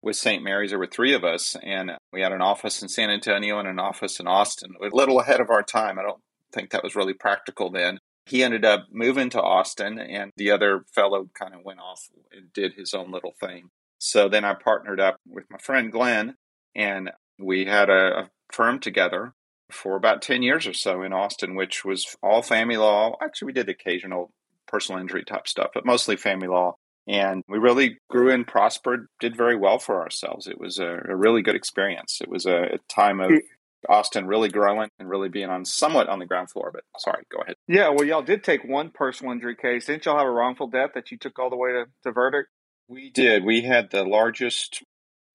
with 0.00 0.16
St. 0.16 0.42
Mary's. 0.42 0.70
There 0.70 0.78
were 0.78 0.86
three 0.86 1.12
of 1.12 1.22
us, 1.22 1.54
and 1.62 1.92
we 2.12 2.22
had 2.22 2.32
an 2.32 2.40
office 2.40 2.82
in 2.82 2.88
San 2.88 3.10
Antonio 3.10 3.58
and 3.58 3.68
an 3.68 3.78
office 3.78 4.18
in 4.18 4.26
Austin. 4.26 4.74
A 4.82 4.96
little 4.96 5.20
ahead 5.20 5.40
of 5.40 5.50
our 5.50 5.62
time. 5.62 5.98
I 5.98 6.02
don't 6.02 6.22
think 6.50 6.70
that 6.70 6.82
was 6.82 6.96
really 6.96 7.12
practical 7.12 7.70
then. 7.70 7.98
He 8.24 8.42
ended 8.42 8.64
up 8.64 8.86
moving 8.90 9.28
to 9.30 9.42
Austin, 9.42 9.98
and 9.98 10.32
the 10.36 10.50
other 10.50 10.84
fellow 10.94 11.28
kind 11.38 11.54
of 11.54 11.60
went 11.62 11.80
off 11.80 12.08
and 12.32 12.50
did 12.54 12.72
his 12.72 12.94
own 12.94 13.12
little 13.12 13.34
thing. 13.38 13.68
So 13.98 14.30
then 14.30 14.46
I 14.46 14.54
partnered 14.54 14.98
up 14.98 15.18
with 15.28 15.44
my 15.50 15.58
friend 15.58 15.92
Glenn, 15.92 16.36
and 16.74 17.10
we 17.38 17.66
had 17.66 17.90
a, 17.90 18.20
a 18.20 18.30
firm 18.50 18.78
together 18.78 19.34
for 19.72 19.96
about 19.96 20.22
10 20.22 20.42
years 20.42 20.66
or 20.66 20.72
so 20.72 21.02
in 21.02 21.12
Austin, 21.12 21.54
which 21.54 21.84
was 21.84 22.16
all 22.22 22.42
family 22.42 22.76
law. 22.76 23.16
Actually, 23.22 23.46
we 23.46 23.52
did 23.52 23.68
occasional 23.68 24.30
personal 24.66 25.00
injury 25.00 25.24
type 25.24 25.48
stuff, 25.48 25.70
but 25.74 25.86
mostly 25.86 26.16
family 26.16 26.48
law. 26.48 26.74
And 27.08 27.42
we 27.48 27.58
really 27.58 27.98
grew 28.08 28.30
and 28.30 28.46
prospered, 28.46 29.08
did 29.18 29.36
very 29.36 29.56
well 29.56 29.78
for 29.78 30.00
ourselves. 30.00 30.46
It 30.46 30.60
was 30.60 30.78
a, 30.78 31.00
a 31.08 31.16
really 31.16 31.42
good 31.42 31.56
experience. 31.56 32.20
It 32.20 32.28
was 32.28 32.46
a, 32.46 32.74
a 32.74 32.78
time 32.88 33.20
of 33.20 33.30
mm. 33.30 33.40
Austin 33.88 34.26
really 34.26 34.48
growing 34.48 34.88
and 34.98 35.08
really 35.08 35.28
being 35.28 35.48
on 35.48 35.64
somewhat 35.64 36.08
on 36.08 36.20
the 36.20 36.26
ground 36.26 36.50
floor. 36.50 36.70
But 36.72 36.84
sorry, 36.98 37.24
go 37.30 37.40
ahead. 37.42 37.56
Yeah, 37.66 37.88
well, 37.88 38.06
y'all 38.06 38.22
did 38.22 38.44
take 38.44 38.64
one 38.64 38.90
personal 38.90 39.32
injury 39.32 39.56
case. 39.56 39.86
Didn't 39.86 40.04
y'all 40.04 40.18
have 40.18 40.26
a 40.26 40.30
wrongful 40.30 40.68
death 40.68 40.90
that 40.94 41.10
you 41.10 41.18
took 41.18 41.38
all 41.40 41.50
the 41.50 41.56
way 41.56 41.72
to, 41.72 41.86
to 42.04 42.12
verdict? 42.12 42.48
We 42.88 43.10
did. 43.10 43.44
We 43.44 43.62
had 43.62 43.90
the 43.90 44.04
largest 44.04 44.82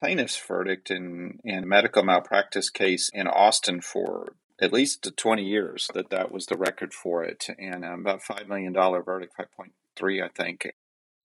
plaintiff's 0.02 0.38
verdict 0.38 0.92
in, 0.92 1.40
in 1.44 1.68
medical 1.68 2.04
malpractice 2.04 2.70
case 2.70 3.10
in 3.14 3.28
Austin 3.28 3.82
for 3.82 4.34
at 4.62 4.74
least 4.74 5.08
20 5.16 5.44
years 5.44 5.90
that 5.94 6.10
that 6.10 6.32
was 6.32 6.48
the 6.48 6.58
record 6.58 6.94
for 6.94 7.24
it 7.24 7.48
and 7.60 7.86
um, 7.86 8.02
about 8.02 8.22
$5 8.22 8.48
million 8.48 8.74
verdict 8.74 9.34
5.3 9.40 10.24
i 10.24 10.30
think 10.30 10.68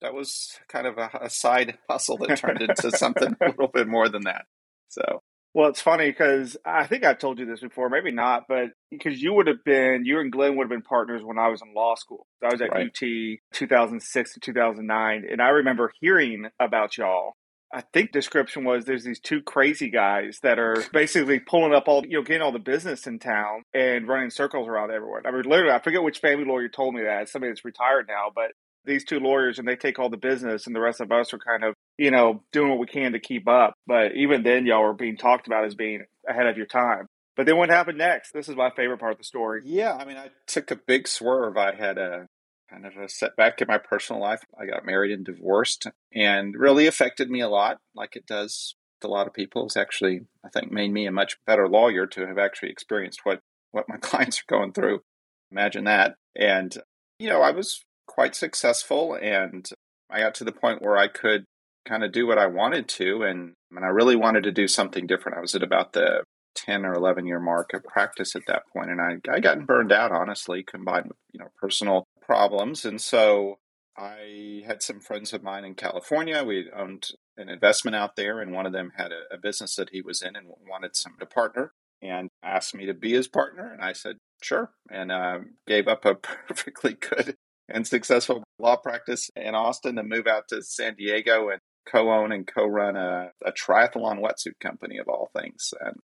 that 0.00 0.12
was 0.12 0.58
kind 0.68 0.86
of 0.86 0.98
a, 0.98 1.10
a 1.22 1.30
side 1.30 1.78
hustle 1.88 2.18
that 2.18 2.36
turned 2.36 2.60
into 2.60 2.90
something 2.90 3.34
a 3.40 3.46
little 3.46 3.68
bit 3.72 3.88
more 3.88 4.08
than 4.08 4.24
that 4.24 4.44
so 4.88 5.22
well, 5.54 5.68
it's 5.68 5.82
funny 5.82 6.08
because 6.08 6.56
I 6.64 6.86
think 6.86 7.04
I've 7.04 7.18
told 7.18 7.38
you 7.38 7.44
this 7.44 7.60
before, 7.60 7.90
maybe 7.90 8.10
not, 8.10 8.44
but 8.48 8.68
because 8.90 9.22
you 9.22 9.34
would 9.34 9.48
have 9.48 9.62
been, 9.64 10.06
you 10.06 10.18
and 10.18 10.32
Glenn 10.32 10.56
would 10.56 10.64
have 10.64 10.70
been 10.70 10.80
partners 10.80 11.20
when 11.22 11.38
I 11.38 11.48
was 11.48 11.60
in 11.60 11.74
law 11.74 11.94
school. 11.94 12.26
I 12.42 12.50
was 12.50 12.62
at 12.62 12.70
right. 12.72 12.86
UT 12.86 13.38
2006 13.52 14.32
to 14.32 14.40
2009. 14.40 15.26
And 15.30 15.42
I 15.42 15.48
remember 15.48 15.92
hearing 16.00 16.46
about 16.58 16.96
y'all 16.96 17.34
I 17.72 17.82
think 17.92 18.12
description 18.12 18.64
was 18.64 18.84
there's 18.84 19.04
these 19.04 19.20
two 19.20 19.40
crazy 19.40 19.88
guys 19.88 20.40
that 20.42 20.58
are 20.58 20.84
basically 20.92 21.40
pulling 21.40 21.72
up 21.72 21.84
all 21.88 22.04
you 22.06 22.18
know 22.18 22.22
getting 22.22 22.42
all 22.42 22.52
the 22.52 22.58
business 22.58 23.06
in 23.06 23.18
town 23.18 23.62
and 23.72 24.06
running 24.06 24.30
circles 24.30 24.68
around 24.68 24.90
everywhere. 24.90 25.22
I 25.24 25.30
mean, 25.30 25.42
literally, 25.42 25.72
I 25.72 25.80
forget 25.80 26.02
which 26.02 26.18
family 26.18 26.44
lawyer 26.44 26.68
told 26.68 26.94
me 26.94 27.02
that. 27.02 27.28
somebody 27.28 27.50
that's 27.50 27.64
retired 27.64 28.06
now, 28.08 28.30
but 28.34 28.52
these 28.84 29.04
two 29.04 29.20
lawyers 29.20 29.58
and 29.58 29.66
they 29.66 29.76
take 29.76 29.98
all 29.98 30.10
the 30.10 30.16
business, 30.16 30.66
and 30.66 30.76
the 30.76 30.80
rest 30.80 31.00
of 31.00 31.10
us 31.12 31.32
are 31.32 31.38
kind 31.38 31.64
of 31.64 31.74
you 31.96 32.10
know 32.10 32.42
doing 32.52 32.68
what 32.68 32.78
we 32.78 32.86
can 32.86 33.12
to 33.12 33.20
keep 33.20 33.48
up. 33.48 33.74
But 33.86 34.16
even 34.16 34.42
then, 34.42 34.66
y'all 34.66 34.82
were 34.82 34.92
being 34.92 35.16
talked 35.16 35.46
about 35.46 35.64
as 35.64 35.74
being 35.74 36.04
ahead 36.28 36.46
of 36.46 36.56
your 36.56 36.66
time. 36.66 37.06
But 37.36 37.46
then 37.46 37.56
what 37.56 37.70
happened 37.70 37.98
next? 37.98 38.32
This 38.32 38.48
is 38.48 38.56
my 38.56 38.70
favorite 38.76 38.98
part 38.98 39.12
of 39.12 39.18
the 39.18 39.24
story. 39.24 39.62
Yeah, 39.64 39.94
I 39.94 40.04
mean, 40.04 40.18
I 40.18 40.28
took 40.46 40.70
a 40.70 40.76
big 40.76 41.08
swerve. 41.08 41.56
I 41.56 41.74
had 41.74 41.96
a 41.96 42.28
kind 42.72 42.86
of 42.86 42.96
a 42.96 43.08
setback 43.08 43.60
in 43.60 43.68
my 43.68 43.78
personal 43.78 44.20
life. 44.20 44.42
I 44.58 44.66
got 44.66 44.86
married 44.86 45.12
and 45.12 45.24
divorced, 45.24 45.86
and 46.14 46.54
really 46.56 46.86
affected 46.86 47.30
me 47.30 47.40
a 47.40 47.48
lot, 47.48 47.78
like 47.94 48.16
it 48.16 48.26
does 48.26 48.74
a 49.04 49.08
lot 49.08 49.26
of 49.26 49.34
people. 49.34 49.66
It's 49.66 49.76
actually, 49.76 50.22
I 50.44 50.48
think, 50.48 50.70
made 50.70 50.92
me 50.92 51.06
a 51.06 51.12
much 51.12 51.36
better 51.46 51.68
lawyer 51.68 52.06
to 52.06 52.26
have 52.26 52.38
actually 52.38 52.70
experienced 52.70 53.20
what 53.24 53.40
what 53.72 53.88
my 53.88 53.96
clients 54.00 54.38
are 54.38 54.54
going 54.54 54.72
through. 54.72 55.02
Imagine 55.50 55.84
that. 55.84 56.16
And 56.36 56.74
you 57.18 57.28
know, 57.28 57.42
I 57.42 57.50
was 57.50 57.84
quite 58.06 58.34
successful, 58.34 59.14
and 59.20 59.68
I 60.10 60.20
got 60.20 60.34
to 60.36 60.44
the 60.44 60.52
point 60.52 60.82
where 60.82 60.96
I 60.96 61.08
could 61.08 61.44
kind 61.86 62.04
of 62.04 62.12
do 62.12 62.26
what 62.26 62.38
I 62.38 62.46
wanted 62.46 62.88
to, 62.88 63.22
and, 63.22 63.54
and 63.72 63.84
I 63.84 63.88
really 63.88 64.16
wanted 64.16 64.44
to 64.44 64.52
do 64.52 64.68
something 64.68 65.06
different. 65.06 65.36
I 65.36 65.40
was 65.40 65.54
at 65.54 65.64
about 65.64 65.94
the 65.94 66.22
10 66.54 66.84
or 66.84 66.94
11 66.94 67.26
year 67.26 67.40
mark 67.40 67.72
of 67.74 67.82
practice 67.84 68.36
at 68.36 68.42
that 68.46 68.62
point 68.72 68.90
and 68.90 69.00
I, 69.00 69.16
I 69.32 69.40
gotten 69.40 69.64
burned 69.64 69.90
out 69.90 70.12
honestly 70.12 70.62
combined 70.62 71.06
with 71.06 71.16
you 71.32 71.40
know 71.40 71.48
personal 71.58 72.06
problems. 72.32 72.86
And 72.86 72.98
so 72.98 73.58
I 73.94 74.62
had 74.66 74.82
some 74.82 75.00
friends 75.00 75.34
of 75.34 75.42
mine 75.42 75.66
in 75.66 75.74
California. 75.74 76.42
We 76.42 76.70
owned 76.74 77.08
an 77.36 77.50
investment 77.50 77.94
out 77.94 78.16
there, 78.16 78.40
and 78.40 78.52
one 78.52 78.64
of 78.64 78.72
them 78.72 78.92
had 78.96 79.12
a, 79.12 79.34
a 79.34 79.36
business 79.36 79.76
that 79.76 79.90
he 79.92 80.00
was 80.00 80.22
in 80.22 80.34
and 80.34 80.46
wanted 80.66 80.96
some 80.96 81.12
to 81.20 81.26
partner 81.26 81.72
and 82.00 82.30
asked 82.42 82.74
me 82.74 82.86
to 82.86 82.94
be 82.94 83.12
his 83.12 83.28
partner. 83.28 83.70
And 83.70 83.82
I 83.82 83.92
said, 83.92 84.16
sure. 84.42 84.70
And 84.90 85.12
uh, 85.12 85.40
gave 85.66 85.88
up 85.88 86.06
a 86.06 86.14
perfectly 86.48 86.94
good 86.94 87.34
and 87.68 87.86
successful 87.86 88.42
law 88.58 88.76
practice 88.76 89.28
in 89.36 89.54
Austin 89.54 89.96
to 89.96 90.02
move 90.02 90.26
out 90.26 90.48
to 90.48 90.62
San 90.62 90.94
Diego 90.94 91.50
and 91.50 91.60
co-own 91.86 92.32
and 92.32 92.46
co-run 92.46 92.96
a, 92.96 93.32
a 93.44 93.52
triathlon 93.52 94.22
wetsuit 94.22 94.58
company 94.58 94.96
of 94.96 95.08
all 95.08 95.28
things. 95.38 95.74
And 95.82 95.96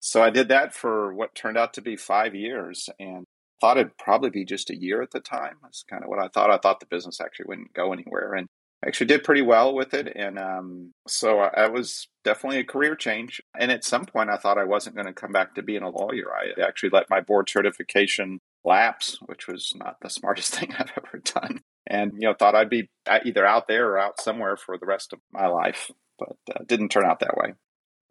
so 0.00 0.20
I 0.20 0.30
did 0.30 0.48
that 0.48 0.74
for 0.74 1.14
what 1.14 1.36
turned 1.36 1.56
out 1.56 1.74
to 1.74 1.80
be 1.80 1.94
five 1.94 2.34
years 2.34 2.88
and 2.98 3.24
thought 3.60 3.78
it'd 3.78 3.96
probably 3.98 4.30
be 4.30 4.44
just 4.44 4.70
a 4.70 4.76
year 4.76 5.02
at 5.02 5.10
the 5.10 5.20
time. 5.20 5.56
That's 5.62 5.84
kind 5.88 6.02
of 6.02 6.08
what 6.08 6.18
I 6.18 6.28
thought. 6.28 6.50
I 6.50 6.58
thought 6.58 6.80
the 6.80 6.86
business 6.86 7.20
actually 7.20 7.46
wouldn't 7.48 7.74
go 7.74 7.92
anywhere. 7.92 8.34
And 8.34 8.48
actually 8.84 9.06
did 9.06 9.24
pretty 9.24 9.42
well 9.42 9.74
with 9.74 9.94
it. 9.94 10.12
And 10.14 10.38
um, 10.38 10.92
so 11.06 11.38
I 11.38 11.68
was 11.68 12.08
definitely 12.24 12.60
a 12.60 12.64
career 12.64 12.94
change. 12.94 13.40
And 13.58 13.70
at 13.70 13.84
some 13.84 14.04
point, 14.04 14.30
I 14.30 14.36
thought 14.36 14.58
I 14.58 14.64
wasn't 14.64 14.96
going 14.96 15.06
to 15.06 15.12
come 15.12 15.32
back 15.32 15.54
to 15.54 15.62
being 15.62 15.82
a 15.82 15.90
lawyer. 15.90 16.26
I 16.32 16.60
actually 16.62 16.90
let 16.90 17.10
my 17.10 17.20
board 17.20 17.48
certification 17.48 18.40
lapse, 18.64 19.18
which 19.26 19.46
was 19.46 19.72
not 19.76 19.96
the 20.02 20.10
smartest 20.10 20.54
thing 20.58 20.74
I've 20.78 20.92
ever 20.96 21.22
done. 21.24 21.60
And, 21.86 22.12
you 22.14 22.28
know, 22.28 22.34
thought 22.34 22.54
I'd 22.54 22.70
be 22.70 22.88
either 23.24 23.46
out 23.46 23.68
there 23.68 23.90
or 23.90 23.98
out 23.98 24.20
somewhere 24.20 24.56
for 24.56 24.76
the 24.78 24.86
rest 24.86 25.12
of 25.12 25.20
my 25.32 25.46
life, 25.46 25.90
but 26.18 26.36
uh, 26.54 26.64
didn't 26.66 26.90
turn 26.90 27.06
out 27.06 27.20
that 27.20 27.36
way. 27.36 27.54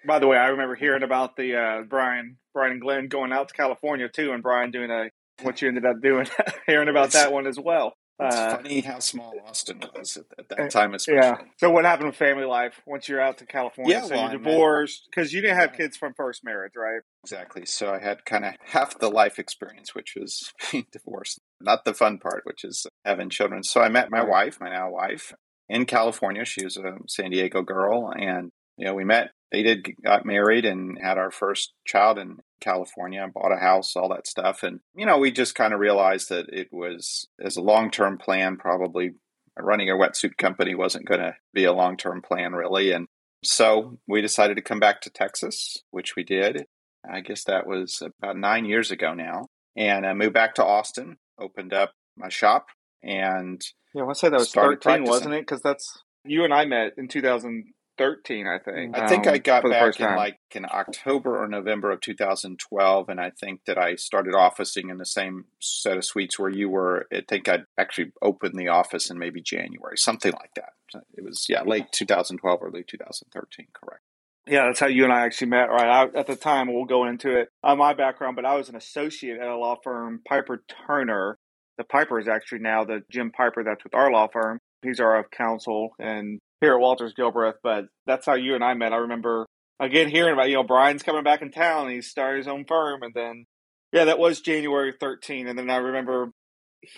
By 0.07 0.19
the 0.19 0.27
way, 0.27 0.37
I 0.37 0.47
remember 0.47 0.75
hearing 0.75 1.03
about 1.03 1.35
the 1.35 1.55
uh, 1.55 1.81
Brian, 1.81 2.37
Brian 2.53 2.73
and 2.73 2.81
Glenn 2.81 3.07
going 3.07 3.33
out 3.33 3.49
to 3.49 3.53
California 3.53 4.07
too, 4.07 4.31
and 4.31 4.43
Brian 4.43 4.71
doing 4.71 4.91
a 4.91 5.09
what 5.41 5.61
you 5.61 5.67
ended 5.67 5.85
up 5.85 6.01
doing, 6.01 6.27
hearing 6.67 6.89
about 6.89 7.11
that 7.11 7.31
one 7.31 7.47
as 7.47 7.59
well. 7.59 7.93
It's 8.17 8.35
uh, 8.35 8.55
funny 8.55 8.79
how 8.79 8.99
small 8.99 9.33
Austin 9.45 9.83
was 9.93 10.15
at, 10.15 10.25
at 10.39 10.49
that 10.49 10.59
uh, 10.59 10.69
time, 10.69 10.93
especially. 10.93 11.19
Yeah. 11.19 11.37
So, 11.57 11.69
what 11.69 11.83
happened 11.83 12.07
with 12.07 12.15
family 12.15 12.45
life 12.45 12.79
once 12.85 13.09
you're 13.09 13.19
out 13.19 13.39
to 13.39 13.45
California? 13.45 13.95
Yeah, 13.95 14.05
so 14.05 14.15
well, 14.15 14.31
you 14.31 14.37
divorced 14.37 15.09
because 15.09 15.33
you 15.33 15.41
didn't 15.41 15.57
have 15.57 15.73
kids 15.73 15.97
from 15.97 16.13
first 16.15 16.41
marriage, 16.41 16.73
right? 16.77 17.01
Exactly. 17.25 17.65
So 17.65 17.93
I 17.93 17.99
had 17.99 18.23
kind 18.23 18.45
of 18.45 18.53
half 18.63 18.97
the 18.99 19.09
life 19.09 19.37
experience, 19.37 19.93
which 19.93 20.13
was 20.17 20.53
being 20.71 20.85
divorced, 20.93 21.41
not 21.59 21.83
the 21.83 21.93
fun 21.93 22.19
part, 22.19 22.43
which 22.45 22.63
is 22.63 22.87
having 23.03 23.29
children. 23.29 23.63
So 23.63 23.81
I 23.81 23.89
met 23.89 24.09
my 24.09 24.23
wife, 24.23 24.59
my 24.61 24.69
now 24.69 24.91
wife, 24.91 25.33
in 25.67 25.85
California. 25.85 26.45
She 26.45 26.63
was 26.63 26.77
a 26.77 26.93
San 27.09 27.31
Diego 27.31 27.63
girl, 27.63 28.13
and 28.17 28.51
you 28.77 28.85
know 28.85 28.93
we 28.93 29.03
met 29.03 29.31
they 29.51 29.61
did 29.61 29.89
got 30.01 30.25
married 30.25 30.63
and 30.63 30.97
had 31.01 31.17
our 31.17 31.31
first 31.31 31.73
child 31.85 32.17
in 32.17 32.37
California, 32.65 33.24
and 33.24 33.34
bought 33.34 33.53
a 33.53 33.60
house, 33.60 33.95
all 33.95 34.10
that 34.10 34.27
stuff. 34.27 34.63
And, 34.63 34.79
you 34.95 35.05
know, 35.05 35.19
we 35.19 35.31
just 35.31 35.55
kind 35.55 35.74
of 35.74 35.79
realized 35.79 36.29
that 36.29 36.48
it 36.51 36.69
was, 36.72 37.27
as 37.39 37.55
a 37.55 37.62
long 37.62 37.91
term 37.91 38.17
plan, 38.17 38.57
probably 38.57 39.12
running 39.57 39.89
a 39.89 39.93
wetsuit 39.93 40.38
company 40.38 40.75
wasn't 40.75 41.07
going 41.07 41.22
to 41.22 41.36
be 41.53 41.63
a 41.63 41.74
long 41.74 41.95
term 41.98 42.22
plan, 42.22 42.53
really. 42.53 42.91
And 42.91 43.07
so 43.43 44.00
we 44.07 44.22
decided 44.22 44.55
to 44.55 44.63
come 44.63 44.79
back 44.79 45.01
to 45.01 45.10
Texas, 45.10 45.77
which 45.91 46.15
we 46.15 46.24
did. 46.24 46.65
I 47.10 47.22
guess 47.22 47.43
that 47.43 47.67
was 47.67 48.01
about 48.01 48.38
nine 48.38 48.65
years 48.65 48.91
ago 48.91 49.13
now. 49.13 49.48
And 49.77 50.05
I 50.05 50.13
moved 50.13 50.34
back 50.34 50.55
to 50.55 50.65
Austin, 50.65 51.17
opened 51.39 51.74
up 51.74 51.91
my 52.17 52.29
shop, 52.29 52.67
and 53.03 53.62
yeah, 53.93 54.01
I 54.01 54.05
want 54.05 54.15
to 54.15 54.19
say 54.19 54.29
that 54.29 54.39
was 54.39 54.51
thirteen, 54.51 54.79
practicing. 54.79 55.10
wasn't 55.10 55.34
it? 55.36 55.41
Because 55.41 55.62
that's 55.62 56.01
you 56.24 56.43
and 56.43 56.53
I 56.53 56.65
met 56.65 56.93
in 56.98 57.07
2000, 57.07 57.65
13, 57.97 58.47
I 58.47 58.59
think. 58.59 58.97
I 58.97 59.07
think 59.07 59.27
um, 59.27 59.33
I 59.33 59.37
got 59.37 59.63
back 59.63 59.99
in 59.99 60.15
like 60.15 60.39
in 60.51 60.65
October 60.65 61.41
or 61.41 61.47
November 61.47 61.91
of 61.91 62.01
2012, 62.01 63.09
and 63.09 63.19
I 63.19 63.29
think 63.29 63.61
that 63.65 63.77
I 63.77 63.95
started 63.95 64.35
officing 64.35 64.89
in 64.89 64.97
the 64.97 65.05
same 65.05 65.45
set 65.59 65.97
of 65.97 66.05
suites 66.05 66.37
where 66.37 66.49
you 66.49 66.69
were. 66.69 67.07
I 67.13 67.21
think 67.27 67.47
I'd 67.47 67.65
actually 67.77 68.11
opened 68.21 68.57
the 68.59 68.69
office 68.69 69.09
in 69.09 69.17
maybe 69.17 69.41
January, 69.41 69.97
something 69.97 70.33
like 70.33 70.53
that. 70.55 70.73
It 71.13 71.23
was 71.23 71.47
yeah, 71.49 71.63
late 71.63 71.91
2012, 71.91 72.59
early 72.61 72.83
2013, 72.83 73.67
correct. 73.73 74.01
Yeah, 74.47 74.65
that's 74.67 74.79
how 74.79 74.87
you 74.87 75.03
and 75.03 75.13
I 75.13 75.25
actually 75.25 75.47
met, 75.47 75.69
right? 75.69 75.87
I, 75.87 76.19
at 76.19 76.27
the 76.27 76.35
time, 76.35 76.71
we'll 76.71 76.85
go 76.85 77.05
into 77.05 77.35
it 77.35 77.49
on 77.63 77.79
my 77.79 77.93
background, 77.93 78.35
but 78.35 78.45
I 78.45 78.55
was 78.55 78.69
an 78.69 78.75
associate 78.75 79.39
at 79.39 79.47
a 79.47 79.57
law 79.57 79.77
firm, 79.83 80.21
Piper 80.27 80.63
Turner. 80.85 81.39
The 81.77 81.83
Piper 81.83 82.19
is 82.19 82.27
actually 82.27 82.59
now 82.59 82.83
the 82.83 83.01
Jim 83.09 83.31
Piper 83.31 83.63
that's 83.63 83.83
with 83.83 83.95
our 83.95 84.11
law 84.11 84.27
firm. 84.31 84.59
He's 84.83 84.99
our 84.99 85.25
counsel, 85.35 85.95
and 85.97 86.39
here 86.62 86.74
at 86.74 86.79
Walters 86.79 87.13
Gilbreth, 87.17 87.55
but 87.63 87.85
that's 88.05 88.25
how 88.25 88.35
you 88.35 88.55
and 88.55 88.63
I 88.63 88.74
met. 88.74 88.93
I 88.93 88.97
remember 88.97 89.45
again 89.79 90.09
hearing 90.09 90.33
about 90.33 90.50
you 90.50 90.55
know 90.55 90.63
Brian's 90.63 91.03
coming 91.03 91.24
back 91.24 91.41
in 91.41 91.51
town. 91.51 91.89
He's 91.89 92.07
starting 92.07 92.38
his 92.38 92.47
own 92.47 92.65
firm, 92.65 93.03
and 93.03 93.13
then 93.13 93.45
yeah, 93.91 94.05
that 94.05 94.19
was 94.19 94.41
January 94.41 94.93
13, 95.00 95.47
and 95.47 95.57
then 95.57 95.69
I 95.69 95.77
remember 95.77 96.31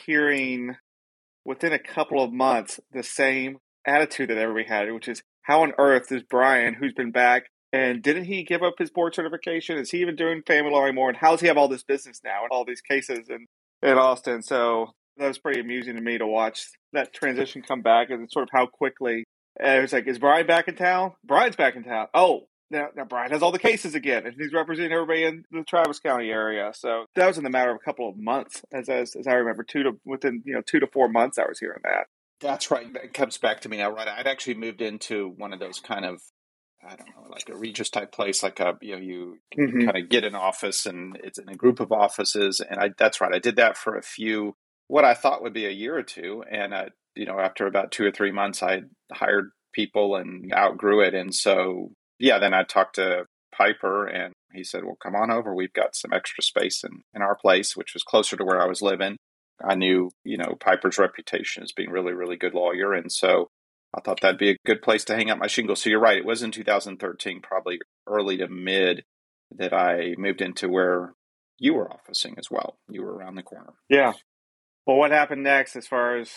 hearing 0.06 0.76
within 1.46 1.74
a 1.74 1.80
couple 1.80 2.24
of 2.24 2.34
months 2.34 2.80
the 2.92 3.04
same 3.04 3.58
attitude 3.86 4.30
that 4.30 4.38
everybody 4.38 4.68
had, 4.68 4.92
which 4.92 5.08
is 5.08 5.22
how 5.44 5.64
on 5.64 5.74
earth 5.78 6.12
is 6.12 6.24
Brian, 6.30 6.74
who's 6.74 6.94
been 6.94 7.12
back, 7.12 7.44
and 7.72 8.02
didn't 8.02 8.26
he 8.26 8.44
give 8.44 8.64
up 8.64 8.76
his 8.78 8.90
board 8.90 9.16
certification? 9.16 9.78
Is 9.78 9.92
he 9.92 10.00
even 10.00 10.16
doing 10.16 10.42
family 10.46 10.72
law 10.72 10.84
anymore? 10.84 11.10
And 11.10 11.18
how 11.18 11.32
does 11.32 11.42
he 11.42 11.48
have 11.48 11.58
all 11.58 11.68
this 11.68 11.84
business 11.84 12.20
now 12.24 12.44
and 12.44 12.52
all 12.52 12.66
these 12.66 12.82
cases 12.82 13.30
in 13.30 13.46
in 13.82 13.98
Austin? 13.98 14.42
So 14.42 14.92
that 15.18 15.28
was 15.28 15.40
pretty 15.40 15.60
amusing 15.60 15.96
to 15.96 16.02
me 16.02 16.18
to 16.18 16.28
watch 16.28 16.68
that 16.94 17.14
transition 17.14 17.62
come 17.62 17.82
back 17.82 18.10
and 18.10 18.30
sort 18.32 18.44
of 18.44 18.50
how 18.54 18.68
quickly 18.68 19.24
and 19.60 19.78
it 19.78 19.82
was 19.82 19.94
like, 19.94 20.08
is 20.08 20.20
Brian 20.20 20.48
back 20.48 20.68
in 20.68 20.76
town? 20.76 21.14
Brian's 21.24 21.56
back 21.56 21.76
in 21.76 21.84
town. 21.84 22.08
Oh, 22.14 22.48
now, 22.70 22.90
now 22.96 23.06
Brian 23.06 23.32
has 23.32 23.42
all 23.42 23.52
the 23.52 23.60
cases 23.60 23.96
again, 23.96 24.26
and 24.26 24.36
he's 24.38 24.54
representing 24.54 24.92
everybody 24.92 25.24
in 25.24 25.46
the 25.52 25.64
Travis 25.64 26.00
County 26.00 26.30
area. 26.30 26.72
So 26.76 27.06
that 27.16 27.28
was 27.28 27.38
in 27.38 27.44
the 27.44 27.50
matter 27.50 27.72
of 27.72 27.78
a 27.78 27.86
couple 27.86 28.10
of 28.10 28.18
months, 28.18 28.62
as 28.72 28.90
as, 28.90 29.16
as 29.16 29.28
I 29.28 29.34
remember, 29.34 29.64
two 29.64 29.84
to 29.84 30.00
within 30.06 30.44
you 30.46 30.54
know 30.54 30.62
two 30.62 30.80
to 30.80 30.88
four 30.88 31.08
months, 31.08 31.38
I 31.38 31.46
was 31.48 31.60
hearing 31.60 31.82
that. 31.84 32.08
That's 32.40 32.70
right. 32.70 32.88
It 33.04 33.14
comes 33.14 33.38
back 33.38 33.62
to 33.62 33.70
me 33.70 33.78
now, 33.78 33.90
right? 33.90 34.08
I'd 34.08 34.28
actually 34.28 34.56
moved 34.56 34.82
into 34.82 35.34
one 35.38 35.54
of 35.54 35.60
those 35.60 35.80
kind 35.80 36.06
of 36.06 36.22
I 36.86 36.96
don't 36.96 37.08
know, 37.08 37.28
like 37.30 37.50
a 37.50 37.56
Regus 37.56 37.90
type 37.90 38.12
place, 38.12 38.44
like 38.44 38.60
a 38.60 38.78
you 38.82 38.96
know, 38.96 39.02
you 39.02 39.38
mm-hmm. 39.58 39.86
kind 39.86 39.98
of 39.98 40.10
get 40.10 40.24
an 40.24 40.36
office 40.36 40.86
and 40.86 41.18
it's 41.24 41.40
in 41.40 41.50
a 41.50 41.56
group 41.56 41.80
of 41.80 41.92
offices, 41.92 42.60
and 42.60 42.80
I 42.80 42.90
that's 42.98 43.22
right. 43.22 43.34
I 43.34 43.40
did 43.40 43.56
that 43.56 43.78
for 43.78 43.96
a 43.96 44.04
few, 44.04 44.56
what 44.88 45.06
I 45.06 45.14
thought 45.14 45.42
would 45.42 45.54
be 45.54 45.66
a 45.66 45.72
year 45.72 45.98
or 45.98 46.04
two, 46.04 46.44
and 46.50 46.74
uh, 46.74 46.86
you 47.18 47.26
know, 47.26 47.40
after 47.40 47.68
about 47.68 47.92
two 47.92 48.06
or 48.06 48.12
three 48.12 48.32
months, 48.32 48.62
I 48.62 48.82
hired 49.12 49.50
people 49.74 50.16
and 50.16 50.52
outgrew 50.54 51.02
it. 51.02 51.14
And 51.14 51.34
so, 51.34 51.92
yeah, 52.20 52.40
then 52.40 52.54
I 52.54 52.64
talked 52.64 52.96
to 52.96 53.26
Piper 53.56 54.06
and 54.06 54.34
he 54.54 54.64
said, 54.64 54.84
well, 54.84 54.98
come 55.02 55.16
on 55.16 55.32
over. 55.32 55.54
We've 55.54 55.74
got 55.74 55.96
some 55.96 56.14
extra 56.14 56.44
space 56.44 56.84
in, 56.84 57.02
in 57.14 57.22
our 57.22 57.36
place, 57.36 57.76
which 57.76 57.94
was 57.94 58.04
closer 58.04 58.38
to 58.38 58.46
where 58.46 58.62
I 58.62 58.68
was 58.68 58.82
living. 58.82 59.18
I 59.64 59.76
knew, 59.76 60.12
you 60.24 60.38
know, 60.38 60.56
Piper's 60.60 61.00
reputation 61.00 61.64
as 61.64 61.72
being 61.72 61.90
really, 61.90 62.14
really 62.14 62.38
good 62.38 62.54
lawyer. 62.54 62.94
And 62.94 63.12
so 63.12 63.48
I 63.96 64.02
thought 64.02 64.22
that'd 64.22 64.38
be 64.38 64.52
a 64.52 64.58
good 64.66 64.82
place 64.82 65.04
to 65.06 65.16
hang 65.16 65.30
up 65.30 65.40
my 65.40 65.48
shingle. 65.48 65.76
So 65.76 65.90
you're 65.90 66.00
right. 66.00 66.18
It 66.18 66.26
was 66.26 66.44
in 66.44 66.52
2013, 66.52 67.42
probably 67.42 67.80
early 68.08 68.38
to 68.38 68.48
mid, 68.48 69.04
that 69.56 69.74
I 69.74 70.14
moved 70.18 70.42
into 70.42 70.70
where 70.70 71.14
you 71.58 71.74
were 71.74 71.92
officing 71.92 72.36
as 72.38 72.52
well. 72.52 72.78
You 72.90 73.02
were 73.02 73.14
around 73.14 73.36
the 73.36 73.44
corner. 73.44 73.74
Yeah. 73.90 74.14
Well, 74.86 74.98
what 74.98 75.12
happened 75.12 75.44
next 75.44 75.76
as 75.76 75.88
far 75.88 76.18
as 76.18 76.30